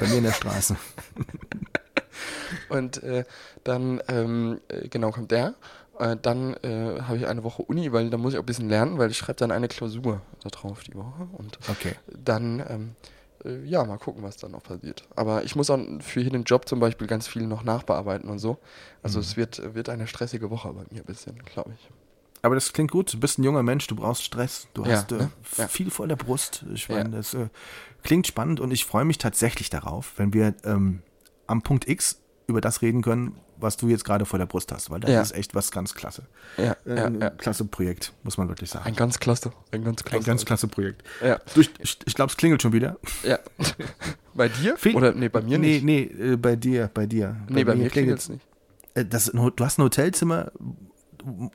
[0.00, 0.76] bei mir in der Straße.
[2.68, 3.24] Und äh,
[3.64, 5.54] dann, ähm, äh, genau, kommt der.
[5.98, 8.68] Äh, dann äh, habe ich eine Woche Uni, weil da muss ich auch ein bisschen
[8.68, 11.28] lernen, weil ich schreibe dann eine Klausur da drauf die Woche.
[11.32, 11.94] Und Okay.
[12.08, 12.96] dann, ähm,
[13.44, 15.06] äh, ja, mal gucken, was dann noch passiert.
[15.16, 18.38] Aber ich muss auch für hier den Job zum Beispiel ganz viel noch nachbearbeiten und
[18.38, 18.58] so.
[19.02, 21.88] Also es wird, wird eine stressige Woche bei mir ein bisschen, glaube ich.
[22.42, 23.12] Aber das klingt gut.
[23.12, 24.68] Du bist ein junger Mensch, du brauchst Stress.
[24.74, 25.30] Du Ja, hast äh, ne?
[25.56, 25.66] Ja.
[25.68, 26.64] viel vor der Brust.
[26.72, 26.96] Ich Ja.
[26.96, 27.48] meine, das äh,
[28.04, 31.02] klingt spannend und ich freue mich tatsächlich darauf, wenn wir ähm,
[31.46, 34.90] am Punkt X über das reden können, was du jetzt gerade vor der Brust hast,
[34.90, 35.20] weil das Ja.
[35.22, 36.22] ist echt was ganz klasse.
[36.56, 38.86] Ja, Äh, ja, klasse Projekt, muss man wirklich sagen.
[38.86, 40.22] Ein ganz klasse, ein ganz klasse.
[40.22, 41.02] Ein ganz klasse Projekt.
[41.22, 41.70] Ja, Du, ich
[42.04, 42.96] ich glaube, es klingelt schon wieder.
[43.22, 43.38] ja.
[44.34, 44.76] bei dir?
[44.76, 45.84] Fe- Oder, nee, bei mir nee, nicht.
[45.84, 46.02] Nee,
[46.32, 47.36] äh, bei dir, bei dir.
[47.48, 47.92] Nee, bei, mir klingelt's.
[47.92, 48.46] klingelt es nicht.
[48.94, 50.52] Äh, Das, du hast ein Hotelzimmer,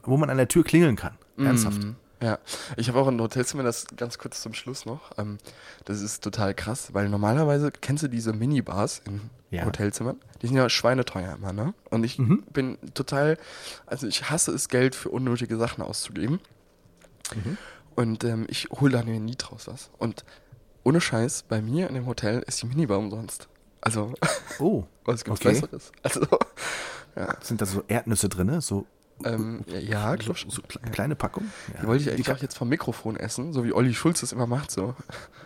[0.03, 1.13] wo man an der Tür klingeln kann.
[1.37, 1.83] Ernsthaft.
[1.83, 1.95] Mhm.
[2.23, 2.39] Ja,
[2.77, 5.11] ich habe auch ein Hotelzimmer, das ganz kurz zum Schluss noch.
[5.17, 5.39] Ähm,
[5.83, 9.65] das ist total krass, weil normalerweise kennst du diese Minibars in Ja.
[9.65, 10.15] Hotelzimmern.
[10.41, 11.73] Die sind ja schweineteuer immer, ne?
[11.89, 12.43] Und ich Mhm.
[12.53, 13.37] bin total,
[13.85, 16.39] also ich hasse es, Geld für unnötige Sachen auszugeben.
[17.35, 17.57] Mhm.
[17.95, 19.89] Und ähm, ich hole da mir nie draus was.
[19.97, 20.23] Und
[20.83, 23.47] ohne Scheiß, bei mir in dem Hotel ist die Minibar umsonst.
[23.81, 24.13] Also,
[24.59, 25.53] Oh, was gibt's Okay.
[25.59, 25.91] Besseres?
[26.01, 26.21] Also,
[27.17, 28.61] ja, sind da so Erdnüsse drin?
[28.61, 28.85] So,
[29.25, 31.45] ähm, ja, so, so kle- kleine Packung?
[31.73, 31.81] Ja.
[31.81, 34.47] Die wollte ich eigentlich auch jetzt vom Mikrofon essen, so wie Olli Schulz das immer
[34.47, 34.95] macht, so.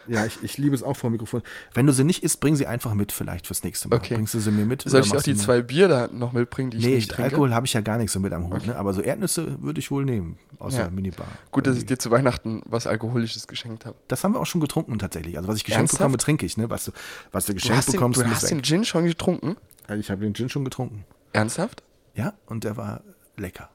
[0.08, 1.42] Ja, ich, ich liebe es auch vor dem Mikrofon.
[1.74, 3.98] Wenn du sie nicht isst, bring sie einfach mit, vielleicht fürs nächste Mal.
[3.98, 4.14] Okay.
[4.16, 4.84] Bringst du sie mir mit?
[4.84, 7.12] Soll ich auch die du mir- zwei Bier da noch mitbringen, die ich Nee, nicht
[7.12, 7.32] trinke?
[7.32, 8.76] Alkohol habe ich ja gar nicht so mit am Hut, ne?
[8.78, 10.84] aber so Erdnüsse würde ich wohl nehmen, aus Ja.
[10.84, 11.28] der Minibar.
[11.52, 13.96] Gut, dass ich dir zu Weihnachten was Alkoholisches geschenkt habe.
[14.08, 15.36] Das haben wir auch schon getrunken tatsächlich.
[15.38, 16.00] Also was ich geschenkt Ernsthaft?
[16.00, 16.56] bekomme, trinke ich.
[16.58, 16.70] Ne?
[16.70, 16.92] Was, du,
[17.32, 18.50] was du Du geschenkt den, bekommst, du muss hast weg.
[18.52, 19.58] den Gin schon getrunken?
[19.98, 21.04] Ich habe den Gin schon getrunken.
[21.34, 21.84] Ernsthaft?
[22.16, 23.02] Ja, und der war
[23.38, 23.70] lecker.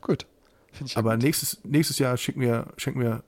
[0.00, 0.26] Gut.
[0.94, 1.22] Aber gut.
[1.22, 3.22] nächstes, nächstes Jahr schick mir, schenk mir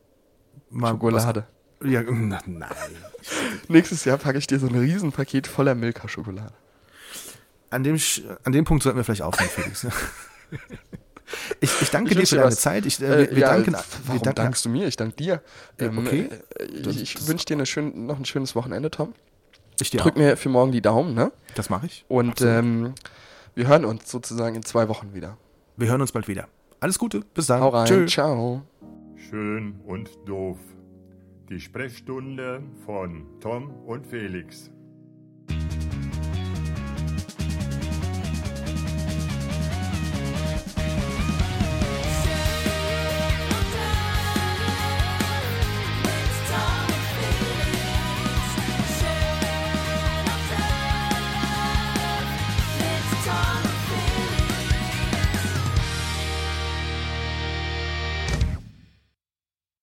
[0.71, 1.47] mal Schokolade.
[1.81, 2.71] Was, ja, na, nein.
[3.69, 6.55] Nächstes Jahr packe ich dir so ein Riesenpaket voller Milka-Schokolade.
[7.71, 7.99] An dem,
[8.45, 9.87] an dem Punkt sollten wir vielleicht aufhören, Felix.
[11.61, 12.61] Ich, ich danke Ich dir für deine was.
[12.61, 12.87] Zeit.
[12.87, 14.87] Ich, äh, Äh, wir, wir ja, danken, warum wir danken dankst du mir?
[14.87, 15.43] Ich danke dir.
[15.81, 16.29] Ja, okay.
[16.59, 19.13] äh, ich ich wünsche dir eine schön, noch ein schönes Wochenende, Tom.
[19.81, 21.33] Ich dir drück mir für morgen die Daumen, ne?
[21.55, 22.05] Das mache ich.
[22.09, 22.95] Und ähm,
[23.55, 25.37] wir hören uns sozusagen in zwei Wochen wieder.
[25.79, 26.49] Wir hören uns bald wieder.
[26.81, 27.21] Alles Gute.
[27.35, 27.61] Bis dann.
[27.61, 27.87] Hau rein.
[27.87, 28.07] Tschö.
[28.07, 28.63] Ciao.
[29.15, 30.59] Schön und doof.
[31.51, 34.71] Die Sprechstunde von Tom und Felix.